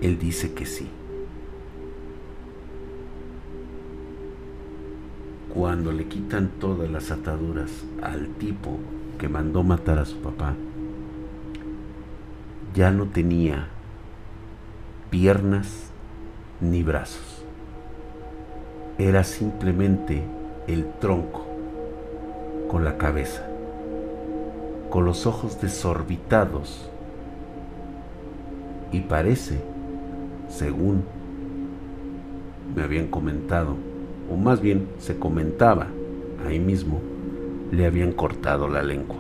él 0.01 0.19
dice 0.19 0.53
que 0.55 0.65
sí. 0.65 0.89
Cuando 5.55 5.93
le 5.93 6.07
quitan 6.09 6.49
todas 6.59 6.91
las 6.91 7.13
ataduras 7.13 7.71
al 8.03 8.27
tipo 8.39 8.81
que 9.19 9.29
mandó 9.29 9.63
matar 9.63 10.01
a 10.01 10.05
su 10.05 10.17
papá, 10.17 10.55
ya 12.75 12.91
no 12.91 13.07
tenía 13.07 13.69
piernas 15.11 15.91
ni 16.61 16.83
brazos. 16.83 17.45
Era 18.99 19.23
simplemente 19.23 20.25
el 20.67 20.91
tronco 20.99 21.47
con 22.69 22.83
la 22.83 22.99
cabeza, 22.99 23.47
con 24.91 25.05
los 25.05 25.25
ojos 25.25 25.61
desorbitados 25.61 26.91
y 28.91 29.03
parece, 29.03 29.61
según 30.49 31.05
me 32.75 32.83
habían 32.83 33.07
comentado, 33.07 33.94
o 34.31 34.37
más 34.37 34.61
bien 34.61 34.89
se 34.99 35.19
comentaba 35.19 35.89
ahí 36.47 36.59
mismo, 36.59 37.01
le 37.71 37.87
habían 37.87 38.13
cortado 38.13 38.69
la 38.69 38.83
lengua. 38.83 39.19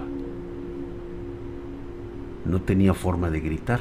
No 2.44 2.60
tenía 2.60 2.94
forma 2.94 3.30
de 3.30 3.40
gritar. 3.40 3.80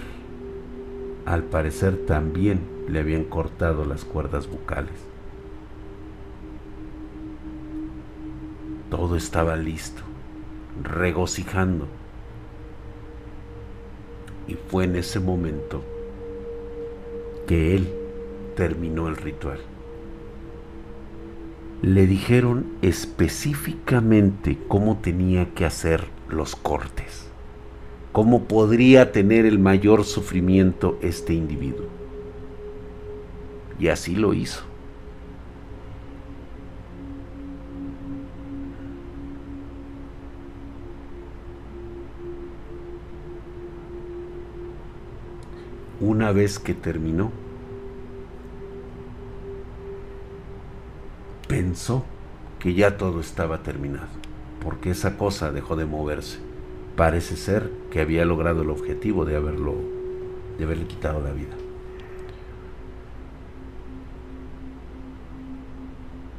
Al 1.26 1.44
parecer 1.44 2.06
también 2.06 2.62
le 2.88 3.00
habían 3.00 3.24
cortado 3.24 3.86
las 3.86 4.06
cuerdas 4.06 4.48
bucales. 4.50 4.94
Todo 8.90 9.16
estaba 9.16 9.56
listo, 9.56 10.02
regocijando. 10.82 11.88
Y 14.48 14.56
fue 14.56 14.84
en 14.86 14.98
ese 14.98 15.20
momento 15.20 15.84
que 17.48 17.76
él 17.76 17.94
terminó 18.56 19.08
el 19.08 19.16
ritual 19.16 19.60
le 21.84 22.08
dijeron 22.08 22.66
específicamente 22.82 24.58
cómo 24.70 25.00
tenía 25.00 25.54
que 25.54 25.66
hacer 25.66 26.06
los 26.30 26.56
cortes, 26.56 27.28
cómo 28.14 28.46
podría 28.46 29.12
tener 29.12 29.46
el 29.46 29.60
mayor 29.60 30.06
sufrimiento 30.06 30.98
este 31.02 31.34
individuo. 31.34 31.88
Y 33.78 33.90
así 33.90 34.16
lo 34.16 34.34
hizo. 34.34 34.64
Una 46.00 46.32
vez 46.32 46.60
que 46.60 46.74
terminó, 46.74 47.43
pensó 51.54 52.04
que 52.58 52.74
ya 52.74 52.98
todo 52.98 53.20
estaba 53.20 53.62
terminado, 53.62 54.08
porque 54.60 54.90
esa 54.90 55.20
cosa 55.20 55.52
dejó 55.52 55.76
de 55.76 55.86
moverse. 55.86 56.40
Parece 56.96 57.36
ser 57.38 57.72
que 57.92 58.02
había 58.02 58.26
logrado 58.26 58.64
el 58.64 58.72
objetivo 58.72 59.24
de 59.24 59.36
haberlo 59.36 59.76
de 60.58 60.64
haberle 60.64 60.88
quitado 60.88 61.22
la 61.22 61.32
vida. 61.32 61.54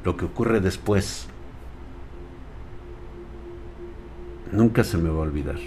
Lo 0.02 0.16
que 0.16 0.24
ocurre 0.24 0.58
después 0.58 1.28
nunca 4.50 4.82
se 4.82 4.98
me 4.98 5.10
va 5.10 5.18
a 5.18 5.28
olvidar. 5.28 5.60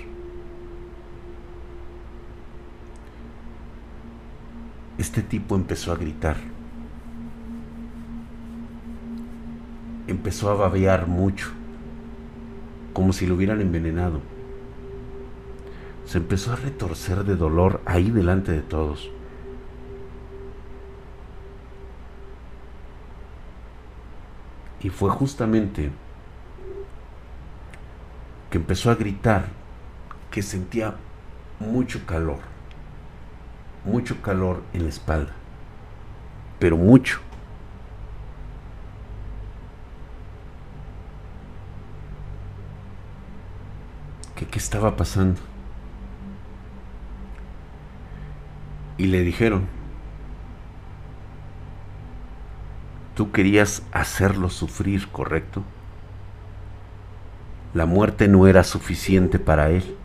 Este 4.97 5.21
tipo 5.21 5.55
empezó 5.55 5.93
a 5.93 5.95
gritar 5.95 6.56
empezó 10.07 10.49
a 10.49 10.55
babear 10.55 11.07
mucho, 11.07 11.51
como 12.93 13.13
si 13.13 13.27
lo 13.27 13.35
hubieran 13.35 13.61
envenenado. 13.61 14.21
Se 16.05 16.17
empezó 16.17 16.53
a 16.53 16.55
retorcer 16.55 17.23
de 17.25 17.35
dolor 17.35 17.81
ahí 17.85 18.09
delante 18.09 18.51
de 18.51 18.61
todos. 18.61 19.11
Y 24.81 24.89
fue 24.89 25.09
justamente 25.09 25.91
que 28.49 28.57
empezó 28.57 28.89
a 28.89 28.95
gritar 28.95 29.47
que 30.31 30.41
sentía 30.41 30.95
mucho 31.59 32.05
calor, 32.05 32.39
mucho 33.83 34.21
calor 34.21 34.61
en 34.73 34.83
la 34.83 34.89
espalda, 34.89 35.33
pero 36.59 36.77
mucho. 36.77 37.19
Estaba 44.57 44.95
pasando. 44.95 45.39
Y 48.97 49.05
le 49.05 49.21
dijeron, 49.21 49.67
tú 53.15 53.31
querías 53.31 53.83
hacerlo 53.91 54.49
sufrir, 54.49 55.07
¿correcto? 55.09 55.63
La 57.73 57.85
muerte 57.85 58.27
no 58.27 58.47
era 58.47 58.63
suficiente 58.63 59.39
para 59.39 59.69
él. 59.69 59.95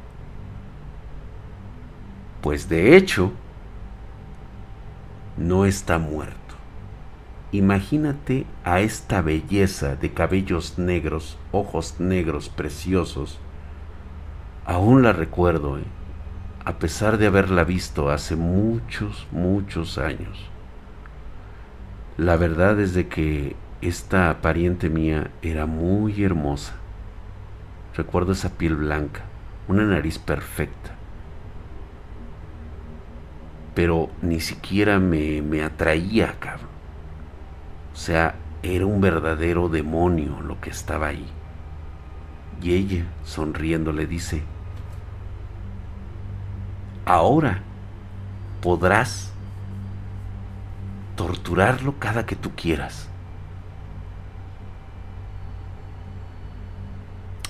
Pues 2.43 2.69
de 2.69 2.97
hecho, 2.97 3.33
no 5.37 5.65
está 5.65 5.99
muerto. 5.99 6.37
Imagínate 7.53 8.47
a 8.65 8.81
esta 8.81 9.21
belleza 9.21 9.95
de 9.97 10.13
cabellos 10.13 10.79
negros, 10.79 11.39
ojos 11.53 11.97
negros 11.99 12.49
preciosos, 12.49 13.39
Aún 14.65 15.03
la 15.03 15.13
recuerdo, 15.13 15.79
¿eh? 15.79 15.85
a 16.65 16.79
pesar 16.79 17.19
de 17.19 17.27
haberla 17.27 17.65
visto 17.65 18.11
hace 18.11 18.37
muchos, 18.37 19.27
muchos 19.33 19.99
años. 19.99 20.49
La 22.17 22.37
verdad 22.37 22.79
es 22.79 22.95
de 22.95 23.09
que 23.09 23.57
esta 23.81 24.41
pariente 24.41 24.89
mía 24.89 25.33
era 25.43 25.67
muy 25.67 26.23
hermosa. 26.23 26.75
Recuerdo 27.97 28.33
esa 28.33 28.51
piel 28.51 28.77
blanca, 28.77 29.23
una 29.67 29.85
nariz 29.85 30.21
perfecta. 30.21 30.93
Pero 33.75 34.11
ni 34.21 34.39
siquiera 34.39 35.01
me, 35.01 35.43
me 35.43 35.65
atraía, 35.65 36.37
cabrón. 36.39 36.69
O 37.93 37.97
sea, 37.97 38.37
era 38.63 38.87
un 38.87 39.01
verdadero 39.01 39.69
demonio 39.69 40.41
lo 40.41 40.61
que 40.61 40.71
estaba 40.71 41.09
ahí. 41.09 41.27
Y 42.63 42.75
ella, 42.75 43.05
sonriendo, 43.25 43.91
le 43.91 44.07
dice, 44.07 44.43
ahora 47.05 47.61
podrás 48.61 49.33
torturarlo 51.17 51.99
cada 51.99 52.25
que 52.25 52.37
tú 52.37 52.53
quieras. 52.55 53.09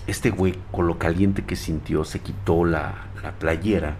Este 0.06 0.30
güey, 0.30 0.58
con 0.70 0.86
lo 0.86 0.98
caliente 0.98 1.44
que 1.44 1.56
sintió, 1.56 2.04
se 2.04 2.20
quitó 2.20 2.64
la, 2.64 2.94
la 3.22 3.32
playera. 3.32 3.96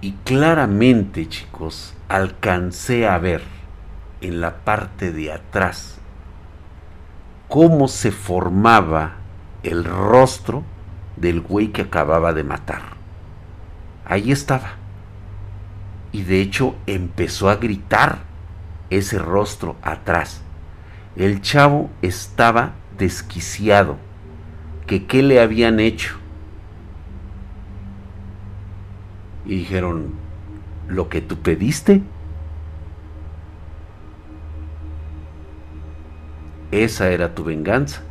Y 0.00 0.12
claramente, 0.24 1.28
chicos, 1.28 1.94
alcancé 2.08 3.06
a 3.06 3.16
ver 3.18 3.42
en 4.20 4.40
la 4.40 4.56
parte 4.56 5.12
de 5.12 5.32
atrás 5.32 5.99
cómo 7.50 7.88
se 7.88 8.12
formaba 8.12 9.16
el 9.64 9.84
rostro 9.84 10.62
del 11.16 11.40
güey 11.40 11.72
que 11.72 11.82
acababa 11.82 12.32
de 12.32 12.44
matar. 12.44 12.82
Ahí 14.06 14.30
estaba. 14.30 14.76
Y 16.12 16.22
de 16.22 16.40
hecho 16.40 16.76
empezó 16.86 17.50
a 17.50 17.56
gritar 17.56 18.20
ese 18.88 19.18
rostro 19.18 19.76
atrás. 19.82 20.42
El 21.16 21.42
chavo 21.42 21.90
estaba 22.00 22.72
desquiciado. 22.96 23.98
que 24.86 25.06
qué 25.06 25.22
le 25.22 25.40
habían 25.40 25.78
hecho. 25.78 26.16
Y 29.44 29.56
dijeron, 29.58 30.14
lo 30.88 31.08
que 31.08 31.20
tú 31.20 31.36
pediste. 31.36 32.02
Esa 36.70 37.10
era 37.10 37.34
tu 37.34 37.44
venganza. 37.44 38.02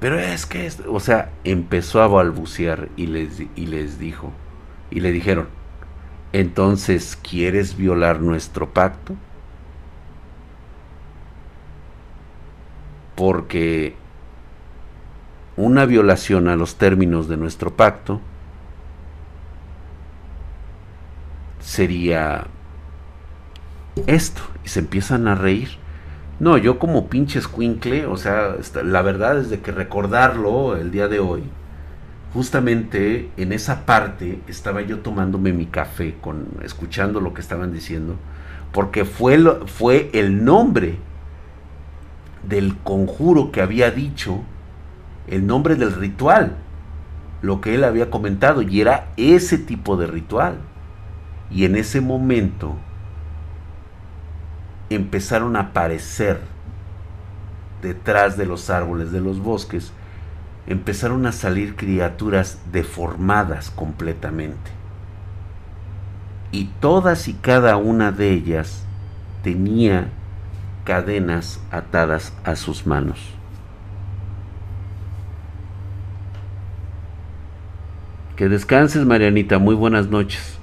Pero 0.00 0.18
es 0.18 0.46
que, 0.46 0.70
o 0.88 1.00
sea, 1.00 1.30
empezó 1.44 2.02
a 2.02 2.06
balbucear 2.06 2.88
y 2.96 3.06
les, 3.06 3.40
y 3.40 3.66
les 3.66 3.98
dijo, 3.98 4.32
y 4.90 5.00
le 5.00 5.10
dijeron, 5.10 5.48
entonces, 6.32 7.16
¿quieres 7.16 7.76
violar 7.76 8.20
nuestro 8.20 8.70
pacto? 8.70 9.14
Porque 13.14 13.94
una 15.56 15.86
violación 15.86 16.48
a 16.48 16.56
los 16.56 16.76
términos 16.76 17.28
de 17.28 17.38
nuestro 17.38 17.74
pacto 17.74 18.20
sería 21.60 22.46
esto. 24.06 24.42
Y 24.66 24.68
se 24.68 24.80
empiezan 24.80 25.28
a 25.28 25.36
reír. 25.36 25.68
No, 26.40 26.58
yo 26.58 26.80
como 26.80 27.06
pinche 27.06 27.38
escuincle, 27.38 28.04
o 28.06 28.16
sea, 28.16 28.56
la 28.82 29.00
verdad 29.00 29.38
es 29.38 29.48
de 29.48 29.60
que 29.60 29.70
recordarlo 29.70 30.76
el 30.76 30.90
día 30.90 31.06
de 31.06 31.20
hoy, 31.20 31.44
justamente 32.34 33.30
en 33.36 33.52
esa 33.52 33.86
parte 33.86 34.40
estaba 34.48 34.82
yo 34.82 34.98
tomándome 34.98 35.52
mi 35.52 35.66
café, 35.66 36.16
con, 36.20 36.48
escuchando 36.64 37.20
lo 37.20 37.32
que 37.32 37.40
estaban 37.40 37.72
diciendo, 37.72 38.16
porque 38.72 39.04
fue, 39.04 39.38
fue 39.66 40.10
el 40.12 40.44
nombre 40.44 40.98
del 42.42 42.76
conjuro 42.78 43.52
que 43.52 43.62
había 43.62 43.92
dicho, 43.92 44.42
el 45.28 45.46
nombre 45.46 45.76
del 45.76 45.92
ritual, 45.92 46.56
lo 47.40 47.60
que 47.60 47.76
él 47.76 47.84
había 47.84 48.10
comentado, 48.10 48.62
y 48.62 48.80
era 48.80 49.12
ese 49.16 49.58
tipo 49.58 49.96
de 49.96 50.08
ritual. 50.08 50.58
Y 51.50 51.64
en 51.64 51.76
ese 51.76 52.00
momento 52.00 52.76
empezaron 54.90 55.56
a 55.56 55.60
aparecer 55.60 56.40
detrás 57.82 58.36
de 58.36 58.46
los 58.46 58.70
árboles 58.70 59.12
de 59.12 59.20
los 59.20 59.40
bosques, 59.40 59.92
empezaron 60.66 61.26
a 61.26 61.32
salir 61.32 61.76
criaturas 61.76 62.58
deformadas 62.72 63.70
completamente. 63.70 64.70
Y 66.52 66.66
todas 66.80 67.28
y 67.28 67.34
cada 67.34 67.76
una 67.76 68.12
de 68.12 68.30
ellas 68.30 68.84
tenía 69.42 70.08
cadenas 70.84 71.60
atadas 71.70 72.32
a 72.44 72.56
sus 72.56 72.86
manos. 72.86 73.18
Que 78.36 78.48
descanses, 78.48 79.04
Marianita. 79.04 79.58
Muy 79.58 79.74
buenas 79.74 80.08
noches. 80.08 80.55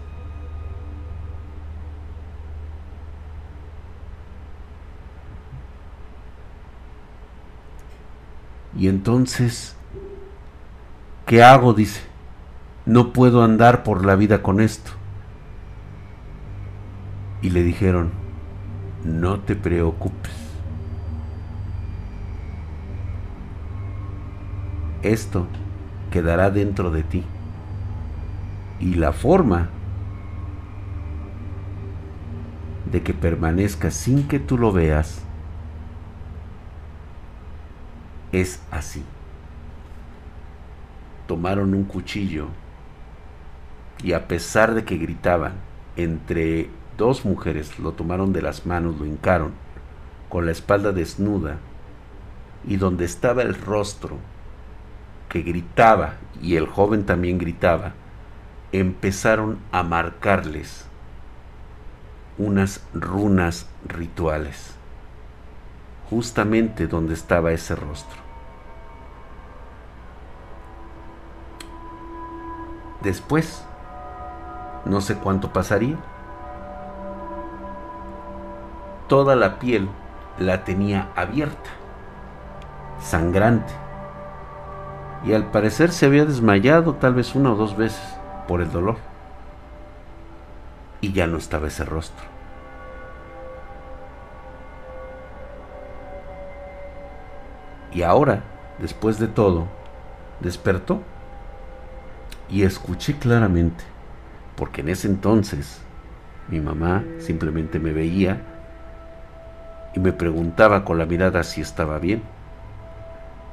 Y 8.78 8.88
entonces, 8.88 9.76
¿qué 11.26 11.43
hago? 11.43 11.74
Dice, 11.74 12.01
no 12.86 13.13
puedo 13.13 13.43
andar 13.43 13.84
por 13.84 14.05
la 14.05 14.15
vida 14.15 14.41
con 14.41 14.59
esto. 14.59 14.91
Y 17.41 17.49
le 17.49 17.63
dijeron, 17.63 18.11
no 19.03 19.39
te 19.39 19.55
preocupes. 19.55 20.32
Esto 25.03 25.47
quedará 26.11 26.49
dentro 26.49 26.89
de 26.89 27.03
ti. 27.03 27.24
Y 28.80 28.95
la 28.95 29.11
forma 29.11 29.69
de 32.91 33.01
que 33.01 33.13
permanezca 33.13 33.91
sin 33.91 34.28
que 34.28 34.39
tú 34.39 34.57
lo 34.57 34.71
veas 34.71 35.22
es 38.34 38.59
así. 38.71 39.03
Tomaron 41.27 41.73
un 41.73 41.86
cuchillo 41.86 42.47
y 44.03 44.11
a 44.13 44.27
pesar 44.27 44.73
de 44.73 44.84
que 44.84 44.97
gritaban, 44.97 45.53
entre 45.95 46.69
dos 46.97 47.23
mujeres 47.23 47.79
lo 47.79 47.93
tomaron 47.93 48.34
de 48.34 48.41
las 48.41 48.65
manos, 48.65 48.99
lo 48.99 49.05
hincaron, 49.05 49.53
con 50.27 50.45
la 50.45 50.51
espalda 50.51 50.91
desnuda, 50.91 51.59
y 52.67 52.77
donde 52.77 53.05
estaba 53.05 53.43
el 53.43 53.55
rostro, 53.55 54.17
que 55.29 55.41
gritaba, 55.41 56.15
y 56.41 56.55
el 56.55 56.65
joven 56.67 57.05
también 57.05 57.38
gritaba, 57.38 57.93
empezaron 58.71 59.59
a 59.71 59.84
marcarles 59.84 60.86
unas 62.38 62.84
runas 62.93 63.69
rituales, 63.86 64.73
justamente 66.09 66.88
donde 66.88 67.13
estaba 67.13 67.53
ese 67.53 67.75
rostro. 67.75 68.22
Después, 73.04 73.66
no 74.86 75.01
sé 75.01 75.16
cuánto 75.18 75.51
pasaría, 75.51 75.97
toda 79.10 79.36
la 79.36 79.60
piel 79.60 79.89
la 80.39 80.64
tenía 80.64 81.10
abierta, 81.14 81.70
sangrante, 83.01 83.74
y 85.26 85.34
al 85.34 85.51
parecer 85.51 85.91
se 85.91 86.06
había 86.06 86.24
desmayado 86.24 86.95
tal 86.95 87.14
vez 87.14 87.36
una 87.36 87.51
o 87.51 87.56
dos 87.56 87.76
veces 87.76 88.01
por 88.47 88.62
el 88.62 88.72
dolor, 88.72 88.95
y 91.01 91.12
ya 91.12 91.28
no 91.28 91.38
estaba 91.38 91.68
ese 91.68 91.84
rostro. 91.84 92.26
Y 97.91 98.04
ahora, 98.04 98.43
después 98.80 99.20
de 99.20 99.28
todo, 99.28 99.68
despertó 100.39 101.01
y 102.54 102.62
escuché 102.62 103.18
claramente, 103.18 103.84
porque 104.56 104.82
en 104.82 104.89
ese 104.89 105.08
entonces 105.08 105.82
mi 106.49 106.60
mamá 106.60 107.04
simplemente 107.18 107.80
me 107.80 107.93
veía 107.93 108.41
y 109.95 109.99
me 109.99 110.14
preguntaba 110.14 110.86
con 110.86 110.99
la 110.99 111.08
mirada 111.08 111.43
si 111.43 111.62
estaba 111.62 111.97
bien. 111.97 112.22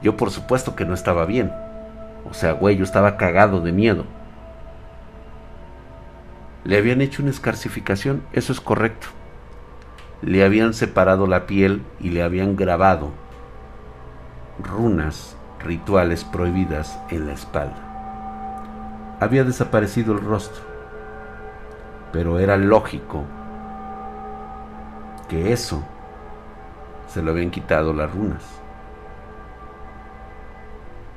Yo 0.02 0.18
por 0.18 0.30
supuesto 0.30 0.76
que 0.76 0.84
no 0.84 0.92
estaba 0.92 1.24
bien. 1.24 1.50
O 2.28 2.34
sea, 2.34 2.52
güey, 2.52 2.76
yo 2.76 2.84
estaba 2.84 3.16
cagado 3.16 3.62
de 3.62 3.72
miedo. 3.72 4.04
Le 6.64 6.76
habían 6.76 7.00
hecho 7.00 7.22
una 7.22 7.30
escarcificación, 7.30 8.22
eso 8.34 8.52
es 8.52 8.60
correcto. 8.60 9.06
Le 10.20 10.44
habían 10.44 10.74
separado 10.74 11.26
la 11.26 11.46
piel 11.46 11.82
y 12.00 12.10
le 12.10 12.22
habían 12.22 12.54
grabado 12.54 13.12
runas 14.62 15.38
rituales 15.64 16.22
prohibidas 16.24 17.00
en 17.08 17.26
la 17.26 17.32
espalda 17.32 17.89
había 19.20 19.44
desaparecido 19.44 20.14
el 20.14 20.20
rostro, 20.24 20.62
pero 22.10 22.38
era 22.38 22.56
lógico 22.56 23.24
que 25.28 25.52
eso 25.52 25.84
se 27.06 27.22
lo 27.22 27.30
habían 27.32 27.50
quitado 27.50 27.92
las 27.92 28.10
runas. 28.12 28.42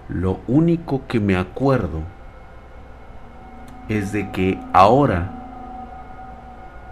Lo 0.10 0.41
único 0.47 1.08
que 1.08 1.20
me 1.20 1.38
acuerdo 1.38 2.01
es 3.88 4.12
de 4.12 4.30
que 4.32 4.60
ahora 4.74 5.32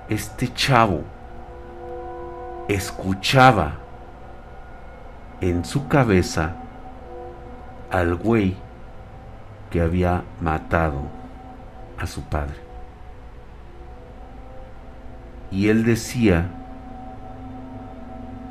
este 0.07 0.51
chavo 0.53 1.01
escuchaba 2.67 3.73
en 5.41 5.65
su 5.65 5.87
cabeza 5.87 6.53
al 7.91 8.15
güey 8.15 8.55
que 9.71 9.81
había 9.81 10.23
matado 10.39 10.99
a 11.97 12.05
su 12.05 12.21
padre. 12.23 12.55
Y 15.49 15.69
él 15.69 15.83
decía 15.83 16.49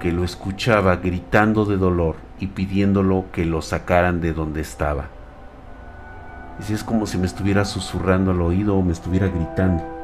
que 0.01 0.13
lo 0.13 0.25
escuchaba 0.25 0.97
gritando 0.97 1.65
de 1.65 1.77
dolor 1.77 2.17
y 2.41 2.49
pidiéndolo 2.49 3.27
que 3.33 3.45
lo 3.45 3.63
sacaran 3.63 4.21
de 4.21 4.33
donde 4.33 4.63
estaba. 4.63 5.09
Y 6.59 6.63
si 6.65 6.75
es 6.75 6.83
como 6.83 7.07
si 7.07 7.19
me 7.19 7.27
estuviera 7.27 7.65
susurrando 7.65 8.33
al 8.33 8.41
oído 8.41 8.77
o 8.77 8.83
me 8.83 8.93
estuviera 8.93 9.29
gritando. 9.29 10.00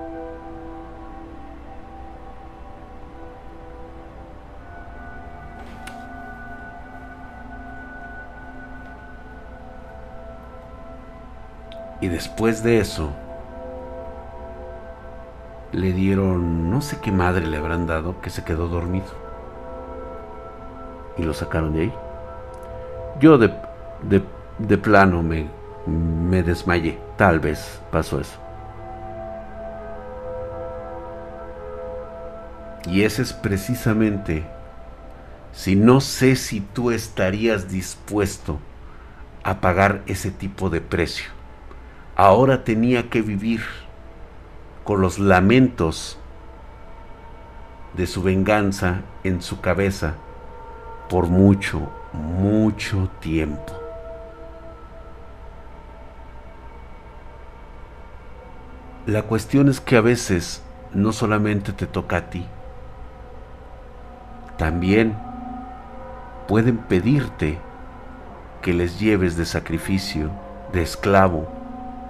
Después 12.27 12.65
de 12.65 12.81
eso, 12.81 13.11
le 15.71 15.93
dieron, 15.93 16.73
no 16.73 16.81
sé 16.81 16.99
qué 17.01 17.13
madre 17.13 17.47
le 17.47 17.57
habrán 17.57 17.87
dado, 17.87 18.21
que 18.21 18.31
se 18.31 18.43
quedó 18.43 18.67
dormido. 18.67 19.07
Y 21.17 21.23
lo 21.23 21.33
sacaron 21.33 21.73
de 21.73 21.83
ahí. 21.83 21.93
Yo 23.21 23.39
de, 23.39 23.55
de, 24.59 24.77
plano 24.77 25.23
me, 25.23 25.49
me 25.87 26.43
desmayé. 26.43 26.99
Tal 27.17 27.39
vez 27.39 27.81
pasó 27.93 28.21
eso. 28.21 28.39
Y 32.87 33.03
ese 33.03 33.23
es 33.23 33.33
precisamente, 33.33 34.45
si 35.53 35.77
no 35.77 36.01
sé 36.01 36.35
si 36.35 36.61
tú 36.61 36.91
estarías 36.91 37.69
dispuesto 37.69 38.59
a 39.45 39.61
pagar 39.61 40.03
ese 40.07 40.33
tipo 40.33 40.71
de 40.71 40.81
precio. 40.81 41.36
Ahora 42.17 42.65
tenía 42.65 43.11
que 43.11 43.21
vivir 43.21 43.61
con 44.85 45.03
los 45.03 45.19
lamentos 45.19 46.19
de 47.95 48.07
su 48.07 48.23
venganza 48.23 49.03
en 49.23 49.43
su 49.43 49.61
cabeza 49.61 50.15
por 51.11 51.27
mucho, 51.27 51.91
mucho 52.15 53.11
tiempo. 53.21 53.75
La 59.05 59.23
cuestión 59.25 59.69
es 59.69 59.81
que 59.81 59.99
a 59.99 60.01
veces 60.01 60.63
no 60.95 61.13
solamente 61.13 61.75
te 61.75 61.87
toca 61.87 62.17
a 62.17 62.31
ti, 62.31 62.47
también 64.57 65.19
pueden 66.49 66.79
pedirte 66.79 67.59
que 68.63 68.73
les 68.73 68.99
lleves 68.99 69.37
de 69.37 69.45
sacrificio, 69.45 70.31
de 70.73 70.83
esclavo, 70.83 71.56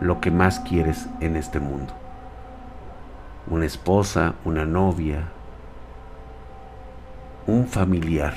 lo 0.00 0.20
que 0.20 0.30
más 0.30 0.60
quieres 0.60 1.08
en 1.20 1.36
este 1.36 1.60
mundo. 1.60 1.92
Una 3.48 3.64
esposa, 3.64 4.34
una 4.44 4.64
novia, 4.64 5.28
un 7.46 7.66
familiar. 7.66 8.34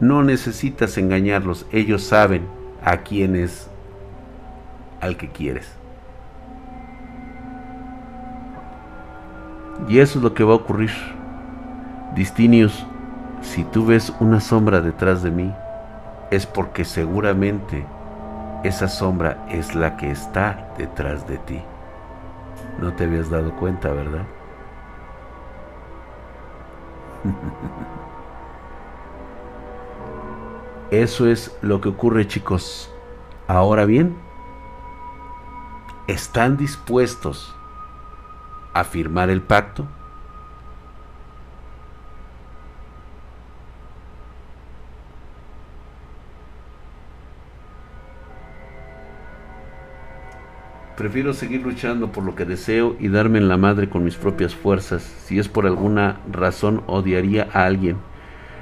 No 0.00 0.22
necesitas 0.22 0.98
engañarlos, 0.98 1.66
ellos 1.70 2.02
saben 2.02 2.46
a 2.84 2.98
quién 2.98 3.36
es 3.36 3.68
al 5.00 5.16
que 5.16 5.28
quieres. 5.28 5.70
Y 9.88 9.98
eso 9.98 10.18
es 10.18 10.22
lo 10.22 10.34
que 10.34 10.44
va 10.44 10.52
a 10.52 10.56
ocurrir. 10.56 10.92
Distinius, 12.14 12.86
si 13.40 13.64
tú 13.64 13.86
ves 13.86 14.12
una 14.20 14.40
sombra 14.40 14.80
detrás 14.80 15.22
de 15.22 15.30
mí, 15.30 15.52
es 16.30 16.46
porque 16.46 16.84
seguramente 16.84 17.84
esa 18.62 18.88
sombra 18.88 19.44
es 19.48 19.74
la 19.74 19.96
que 19.96 20.10
está 20.10 20.72
detrás 20.78 21.26
de 21.26 21.38
ti. 21.38 21.62
No 22.78 22.94
te 22.94 23.04
habías 23.04 23.30
dado 23.30 23.56
cuenta, 23.56 23.90
¿verdad? 23.90 24.26
Eso 30.90 31.26
es 31.26 31.56
lo 31.62 31.80
que 31.80 31.88
ocurre, 31.88 32.28
chicos. 32.28 32.92
Ahora 33.48 33.86
bien, 33.86 34.16
¿están 36.06 36.56
dispuestos 36.56 37.56
a 38.74 38.84
firmar 38.84 39.30
el 39.30 39.42
pacto? 39.42 39.86
Prefiero 51.02 51.32
seguir 51.32 51.62
luchando 51.62 52.12
por 52.12 52.22
lo 52.22 52.36
que 52.36 52.44
deseo 52.44 52.94
y 53.00 53.08
darme 53.08 53.38
en 53.38 53.48
la 53.48 53.56
madre 53.56 53.90
con 53.90 54.04
mis 54.04 54.14
propias 54.14 54.54
fuerzas. 54.54 55.02
Si 55.02 55.36
es 55.36 55.48
por 55.48 55.66
alguna 55.66 56.20
razón, 56.30 56.84
odiaría 56.86 57.48
a 57.52 57.64
alguien. 57.64 57.96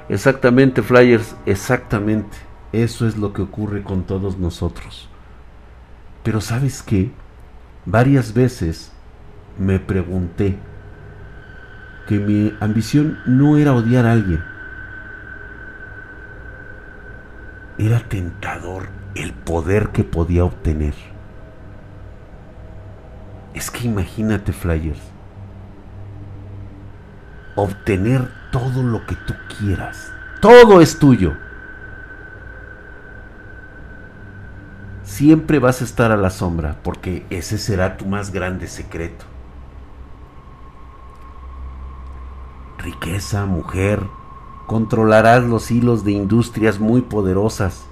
Exactamente, 0.09 0.81
Flyers, 0.81 1.35
exactamente. 1.45 2.35
Eso 2.71 3.05
es 3.05 3.15
lo 3.15 3.31
que 3.31 3.43
ocurre 3.43 3.83
con 3.83 4.05
todos 4.07 4.39
nosotros. 4.39 5.07
Pero 6.23 6.41
sabes 6.41 6.81
qué? 6.81 7.11
Varias 7.85 8.33
veces 8.33 8.91
me 9.59 9.77
pregunté 9.77 10.57
que 12.07 12.17
mi 12.17 12.55
ambición 12.59 13.19
no 13.27 13.55
era 13.55 13.73
odiar 13.73 14.07
a 14.07 14.13
alguien. 14.13 14.43
Era 17.77 17.99
tentador 17.99 18.89
el 19.13 19.31
poder 19.31 19.89
que 19.89 20.03
podía 20.03 20.43
obtener. 20.43 21.10
Es 23.53 23.69
que 23.69 23.85
imagínate, 23.85 24.53
Flyers, 24.53 25.01
obtener 27.55 28.29
todo 28.51 28.83
lo 28.83 29.05
que 29.05 29.15
tú 29.15 29.33
quieras. 29.57 30.11
Todo 30.41 30.81
es 30.81 30.97
tuyo. 30.97 31.33
Siempre 35.03 35.59
vas 35.59 35.81
a 35.81 35.83
estar 35.83 36.11
a 36.11 36.17
la 36.17 36.29
sombra 36.29 36.77
porque 36.83 37.25
ese 37.29 37.57
será 37.57 37.97
tu 37.97 38.05
más 38.05 38.31
grande 38.31 38.67
secreto. 38.67 39.25
Riqueza, 42.77 43.45
mujer, 43.45 44.01
controlarás 44.65 45.43
los 45.43 45.69
hilos 45.69 46.03
de 46.03 46.13
industrias 46.13 46.79
muy 46.79 47.01
poderosas. 47.01 47.85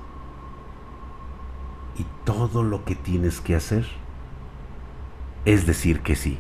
Y 1.97 2.05
todo 2.23 2.63
lo 2.63 2.85
que 2.85 2.95
tienes 2.95 3.41
que 3.41 3.55
hacer 3.55 3.98
es 5.53 5.65
decir 5.65 6.01
que 6.01 6.15
sí. 6.15 6.37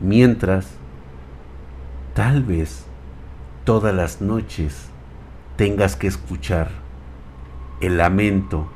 Mientras, 0.00 0.70
tal 2.14 2.42
vez 2.42 2.86
todas 3.64 3.94
las 3.94 4.22
noches 4.22 4.88
tengas 5.56 5.96
que 5.96 6.06
escuchar 6.06 6.70
el 7.82 7.98
lamento, 7.98 8.66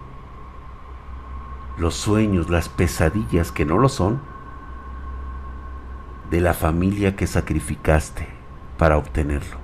los 1.78 1.94
sueños, 1.94 2.50
las 2.50 2.68
pesadillas 2.68 3.50
que 3.50 3.64
no 3.64 3.78
lo 3.78 3.88
son, 3.88 4.20
de 6.30 6.42
la 6.42 6.52
familia 6.52 7.16
que 7.16 7.26
sacrificaste 7.26 8.28
para 8.76 8.98
obtenerlo. 8.98 9.56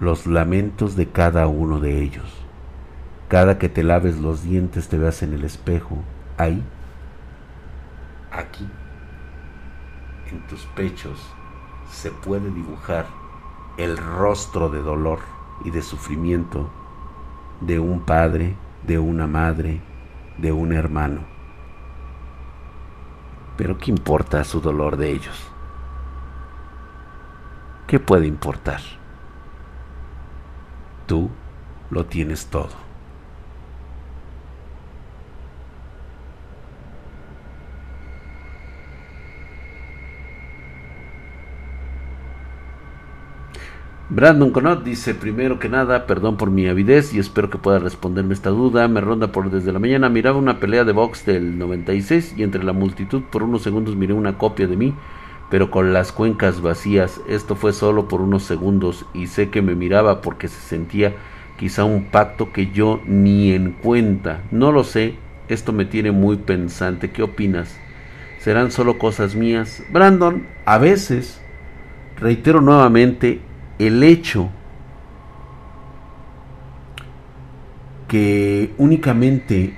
Los 0.00 0.26
lamentos 0.26 0.96
de 0.96 1.06
cada 1.06 1.48
uno 1.48 1.80
de 1.80 2.02
ellos. 2.02 2.32
Cada 3.28 3.58
que 3.58 3.68
te 3.68 3.82
laves 3.82 4.16
los 4.16 4.42
dientes 4.42 4.88
te 4.88 4.96
veas 4.96 5.22
en 5.22 5.34
el 5.34 5.44
espejo, 5.44 5.98
ahí 6.38 6.64
aquí, 8.32 8.68
en 10.30 10.40
tus 10.46 10.64
pechos, 10.74 11.18
se 11.90 12.10
puede 12.10 12.50
dibujar 12.50 13.06
el 13.76 13.96
rostro 13.96 14.68
de 14.68 14.82
dolor 14.82 15.20
y 15.64 15.70
de 15.70 15.82
sufrimiento 15.82 16.70
de 17.60 17.78
un 17.78 18.00
padre, 18.00 18.56
de 18.82 18.98
una 18.98 19.26
madre, 19.26 19.80
de 20.38 20.52
un 20.52 20.72
hermano. 20.72 21.20
Pero 23.56 23.78
¿qué 23.78 23.90
importa 23.90 24.42
su 24.44 24.60
dolor 24.60 24.96
de 24.96 25.10
ellos? 25.12 25.48
¿Qué 27.86 28.00
puede 28.00 28.26
importar? 28.26 28.80
Tú 31.06 31.30
lo 31.90 32.06
tienes 32.06 32.46
todo. 32.46 32.81
Brandon 44.14 44.50
Conot 44.50 44.84
dice, 44.84 45.14
primero 45.14 45.58
que 45.58 45.70
nada, 45.70 46.06
perdón 46.06 46.36
por 46.36 46.50
mi 46.50 46.66
avidez 46.66 47.14
y 47.14 47.18
espero 47.18 47.48
que 47.48 47.56
pueda 47.56 47.78
responderme 47.78 48.34
esta 48.34 48.50
duda. 48.50 48.86
Me 48.86 49.00
ronda 49.00 49.32
por 49.32 49.50
desde 49.50 49.72
la 49.72 49.78
mañana. 49.78 50.10
Miraba 50.10 50.36
una 50.36 50.60
pelea 50.60 50.84
de 50.84 50.92
box 50.92 51.24
del 51.24 51.58
96 51.58 52.34
y 52.36 52.42
entre 52.42 52.62
la 52.62 52.74
multitud 52.74 53.22
por 53.22 53.42
unos 53.42 53.62
segundos 53.62 53.96
miré 53.96 54.12
una 54.12 54.36
copia 54.36 54.66
de 54.66 54.76
mí, 54.76 54.92
pero 55.48 55.70
con 55.70 55.94
las 55.94 56.12
cuencas 56.12 56.60
vacías. 56.60 57.22
Esto 57.26 57.56
fue 57.56 57.72
solo 57.72 58.06
por 58.06 58.20
unos 58.20 58.42
segundos 58.42 59.06
y 59.14 59.28
sé 59.28 59.48
que 59.48 59.62
me 59.62 59.74
miraba 59.74 60.20
porque 60.20 60.48
se 60.48 60.60
sentía 60.60 61.14
quizá 61.58 61.84
un 61.84 62.04
pacto 62.10 62.52
que 62.52 62.70
yo 62.70 63.00
ni 63.06 63.52
en 63.52 63.72
cuenta. 63.72 64.42
No 64.50 64.72
lo 64.72 64.84
sé, 64.84 65.14
esto 65.48 65.72
me 65.72 65.86
tiene 65.86 66.12
muy 66.12 66.36
pensante. 66.36 67.12
¿Qué 67.12 67.22
opinas? 67.22 67.78
¿Serán 68.40 68.72
solo 68.72 68.98
cosas 68.98 69.34
mías? 69.34 69.82
Brandon, 69.90 70.46
a 70.66 70.76
veces, 70.76 71.40
reitero 72.20 72.60
nuevamente, 72.60 73.40
el 73.78 74.02
hecho 74.02 74.50
que 78.08 78.74
únicamente 78.78 79.74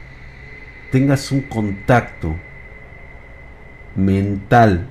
tengas 0.91 1.31
un 1.33 1.43
contacto 1.43 2.35
mental 3.97 4.87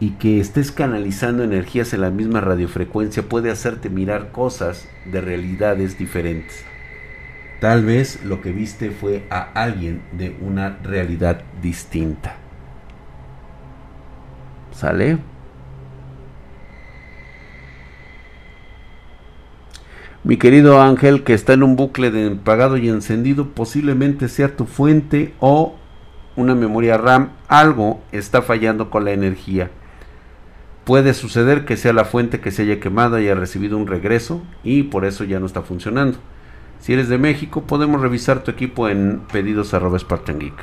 y 0.00 0.12
que 0.12 0.40
estés 0.40 0.72
canalizando 0.72 1.44
energías 1.44 1.92
en 1.94 2.00
la 2.00 2.10
misma 2.10 2.40
radiofrecuencia 2.40 3.22
puede 3.22 3.50
hacerte 3.50 3.88
mirar 3.88 4.32
cosas 4.32 4.88
de 5.04 5.20
realidades 5.20 5.96
diferentes. 5.96 6.64
Tal 7.60 7.84
vez 7.84 8.24
lo 8.24 8.40
que 8.40 8.50
viste 8.50 8.90
fue 8.90 9.24
a 9.30 9.42
alguien 9.54 10.02
de 10.10 10.36
una 10.40 10.78
realidad 10.82 11.42
distinta. 11.62 12.34
¿Sale? 14.72 15.18
Mi 20.24 20.36
querido 20.36 20.80
Ángel, 20.80 21.24
que 21.24 21.34
está 21.34 21.54
en 21.54 21.64
un 21.64 21.74
bucle 21.74 22.12
de 22.12 22.30
pagado 22.36 22.76
y 22.76 22.88
encendido, 22.88 23.48
posiblemente 23.48 24.28
sea 24.28 24.56
tu 24.56 24.66
fuente 24.66 25.34
o 25.40 25.74
una 26.36 26.54
memoria 26.54 26.96
RAM. 26.96 27.30
Algo 27.48 28.00
está 28.12 28.40
fallando 28.40 28.88
con 28.88 29.04
la 29.04 29.10
energía. 29.10 29.72
Puede 30.84 31.12
suceder 31.14 31.64
que 31.64 31.76
sea 31.76 31.92
la 31.92 32.04
fuente 32.04 32.38
que 32.38 32.52
se 32.52 32.62
haya 32.62 32.78
quemado 32.78 33.18
y 33.18 33.24
haya 33.24 33.34
recibido 33.34 33.76
un 33.76 33.88
regreso 33.88 34.42
y 34.62 34.84
por 34.84 35.04
eso 35.04 35.24
ya 35.24 35.40
no 35.40 35.46
está 35.46 35.62
funcionando. 35.62 36.18
Si 36.78 36.92
eres 36.92 37.08
de 37.08 37.18
México, 37.18 37.62
podemos 37.62 38.00
revisar 38.00 38.44
tu 38.44 38.52
equipo 38.52 38.88
en 38.88 39.22
pedidos 39.32 39.74
arroba 39.74 39.98
Spartan 39.98 40.38
Geek. 40.38 40.54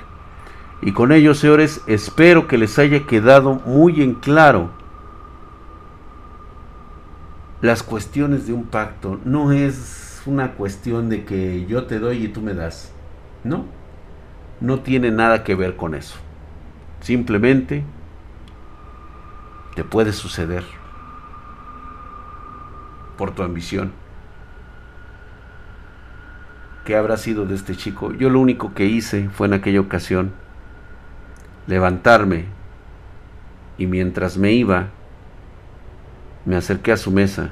Y 0.82 0.94
con 0.94 1.12
ello, 1.12 1.34
señores, 1.34 1.82
espero 1.86 2.48
que 2.48 2.58
les 2.58 2.80
haya 2.80 3.06
quedado 3.06 3.56
muy 3.66 4.02
en 4.02 4.14
claro 4.14 4.72
las 7.62 7.84
cuestiones 7.84 8.48
de 8.48 8.54
un 8.54 8.66
pacto. 8.66 9.20
No 9.26 9.52
es 9.52 10.22
una 10.26 10.54
cuestión 10.54 11.10
de 11.10 11.26
que 11.26 11.66
yo 11.66 11.86
te 11.86 12.00
doy 12.00 12.26
y 12.26 12.28
tú 12.30 12.42
me 12.42 12.54
das. 12.54 12.92
No, 13.44 13.66
no 14.62 14.80
tiene 14.80 15.12
nada 15.12 15.44
que 15.44 15.56
ver 15.56 15.76
con 15.76 15.96
eso. 15.96 16.18
Simplemente 17.02 17.84
te 19.76 19.84
puede 19.84 20.14
suceder 20.14 20.64
por 23.18 23.32
tu 23.32 23.44
ambición. 23.44 23.92
¿Qué 26.86 26.96
habrá 26.96 27.18
sido 27.18 27.46
de 27.46 27.56
este 27.56 27.76
chico? 27.76 28.14
Yo 28.14 28.30
lo 28.30 28.40
único 28.40 28.74
que 28.74 28.86
hice 28.86 29.30
fue 29.30 29.48
en 29.48 29.54
aquella 29.54 29.80
ocasión 29.80 30.32
levantarme 31.68 32.46
y 33.78 33.86
mientras 33.86 34.38
me 34.38 34.52
iba, 34.52 34.88
me 36.46 36.56
acerqué 36.56 36.92
a 36.92 36.98
su 36.98 37.12
mesa 37.12 37.52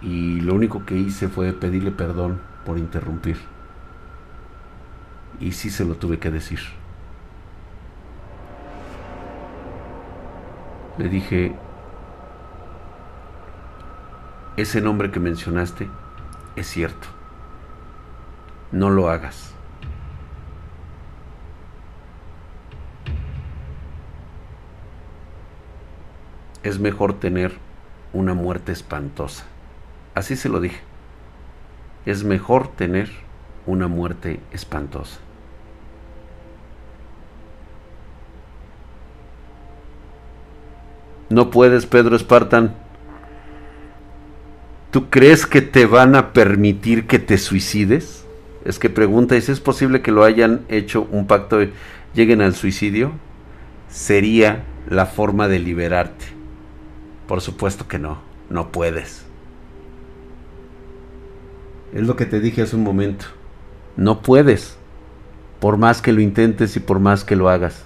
y 0.00 0.40
lo 0.40 0.54
único 0.54 0.84
que 0.84 0.96
hice 0.96 1.28
fue 1.28 1.52
pedirle 1.52 1.90
perdón 1.90 2.40
por 2.64 2.78
interrumpir. 2.78 3.38
Y 5.40 5.52
sí 5.52 5.70
se 5.70 5.84
lo 5.84 5.94
tuve 5.94 6.18
que 6.18 6.30
decir. 6.30 6.60
Le 10.98 11.08
dije, 11.08 11.54
ese 14.56 14.80
nombre 14.80 15.10
que 15.10 15.20
mencionaste 15.20 15.88
es 16.56 16.66
cierto. 16.66 17.06
No 18.72 18.90
lo 18.90 19.08
hagas. 19.08 19.54
Es 26.62 26.78
mejor 26.78 27.14
tener 27.20 27.52
una 28.12 28.34
muerte 28.34 28.72
espantosa. 28.72 29.44
Así 30.14 30.36
se 30.36 30.48
lo 30.48 30.60
dije. 30.60 30.80
Es 32.06 32.24
mejor 32.24 32.68
tener 32.68 33.10
una 33.66 33.86
muerte 33.86 34.40
espantosa. 34.52 35.20
No 41.30 41.50
puedes, 41.50 41.86
Pedro 41.86 42.18
Spartan. 42.18 42.74
¿Tú 44.90 45.10
crees 45.10 45.44
que 45.44 45.60
te 45.60 45.84
van 45.84 46.16
a 46.16 46.32
permitir 46.32 47.06
que 47.06 47.18
te 47.18 47.36
suicides? 47.36 48.24
Es 48.64 48.78
que 48.78 48.88
pregunta, 48.88 49.36
¿es, 49.36 49.50
¿es 49.50 49.60
posible 49.60 50.00
que 50.00 50.10
lo 50.10 50.24
hayan 50.24 50.62
hecho 50.68 51.06
un 51.12 51.26
pacto 51.26 51.62
y 51.62 51.72
lleguen 52.14 52.40
al 52.40 52.54
suicidio? 52.54 53.12
Sería 53.90 54.64
la 54.88 55.04
forma 55.04 55.48
de 55.48 55.58
liberarte. 55.58 56.37
Por 57.28 57.42
supuesto 57.42 57.86
que 57.86 57.98
no, 57.98 58.18
no 58.48 58.72
puedes. 58.72 59.26
Es 61.92 62.06
lo 62.06 62.16
que 62.16 62.24
te 62.24 62.40
dije 62.40 62.62
hace 62.62 62.74
un 62.74 62.82
momento. 62.82 63.26
No 63.96 64.22
puedes, 64.22 64.78
por 65.60 65.76
más 65.76 66.00
que 66.00 66.12
lo 66.12 66.22
intentes 66.22 66.74
y 66.76 66.80
por 66.80 67.00
más 67.00 67.24
que 67.24 67.36
lo 67.36 67.50
hagas. 67.50 67.84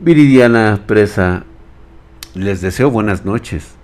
Viridiana 0.00 0.80
Presa, 0.86 1.44
les 2.34 2.60
deseo 2.60 2.90
buenas 2.90 3.24
noches. 3.24 3.74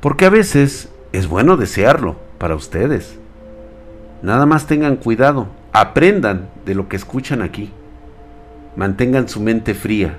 Porque 0.00 0.26
a 0.26 0.30
veces 0.30 0.90
es 1.12 1.26
bueno 1.26 1.56
desearlo 1.56 2.16
para 2.36 2.54
ustedes. 2.54 3.18
Nada 4.22 4.44
más 4.44 4.66
tengan 4.66 4.96
cuidado, 4.96 5.48
aprendan 5.72 6.50
de 6.66 6.74
lo 6.74 6.88
que 6.88 6.96
escuchan 6.96 7.40
aquí. 7.40 7.72
Mantengan 8.80 9.28
su 9.28 9.42
mente 9.42 9.74
fría. 9.74 10.18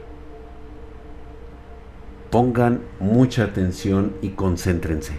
Pongan 2.30 2.82
mucha 2.99 3.45
atención 3.45 4.14
y 4.22 4.30
concéntrense. 4.30 5.14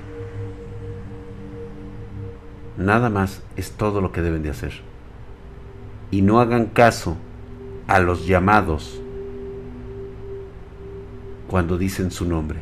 Nada 2.76 3.10
más 3.10 3.42
es 3.56 3.72
todo 3.72 4.00
lo 4.00 4.12
que 4.12 4.22
deben 4.22 4.44
de 4.44 4.50
hacer. 4.50 4.74
Y 6.12 6.22
no 6.22 6.38
hagan 6.38 6.66
caso 6.66 7.16
a 7.88 7.98
los 7.98 8.28
llamados 8.28 9.02
cuando 11.48 11.76
dicen 11.78 12.12
su 12.12 12.24
nombre. 12.24 12.60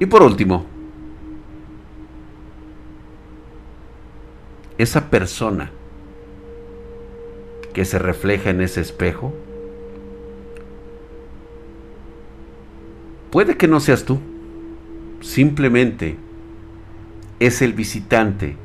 Y 0.00 0.06
por 0.06 0.24
último, 0.24 0.66
esa 4.76 5.08
persona 5.08 5.70
que 7.76 7.84
se 7.84 7.98
refleja 7.98 8.48
en 8.48 8.62
ese 8.62 8.80
espejo, 8.80 9.34
puede 13.30 13.58
que 13.58 13.68
no 13.68 13.80
seas 13.80 14.06
tú, 14.06 14.18
simplemente 15.20 16.16
es 17.38 17.60
el 17.60 17.74
visitante 17.74 18.56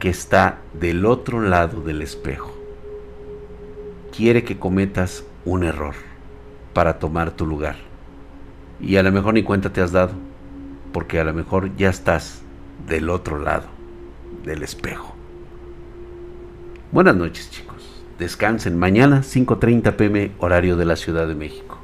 que 0.00 0.08
está 0.08 0.58
del 0.72 1.06
otro 1.06 1.40
lado 1.40 1.80
del 1.80 2.02
espejo. 2.02 2.52
Quiere 4.10 4.42
que 4.42 4.58
cometas 4.58 5.22
un 5.44 5.62
error 5.62 5.94
para 6.72 6.98
tomar 6.98 7.30
tu 7.30 7.46
lugar. 7.46 7.76
Y 8.80 8.96
a 8.96 9.04
lo 9.04 9.12
mejor 9.12 9.34
ni 9.34 9.44
cuenta 9.44 9.72
te 9.72 9.80
has 9.80 9.92
dado, 9.92 10.14
porque 10.92 11.20
a 11.20 11.24
lo 11.24 11.34
mejor 11.34 11.76
ya 11.76 11.88
estás 11.88 12.42
del 12.88 13.10
otro 13.10 13.38
lado 13.38 13.68
del 14.42 14.64
espejo. 14.64 15.14
Buenas 16.90 17.14
noches 17.14 17.48
chicos, 17.48 17.67
descansen 18.18 18.76
mañana 18.76 19.22
5.30 19.22 19.94
pm 19.94 20.32
horario 20.38 20.76
de 20.76 20.84
la 20.84 20.96
Ciudad 20.96 21.28
de 21.28 21.34
México. 21.34 21.78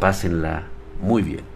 Pásenla 0.00 0.64
muy 1.00 1.22
bien. 1.22 1.55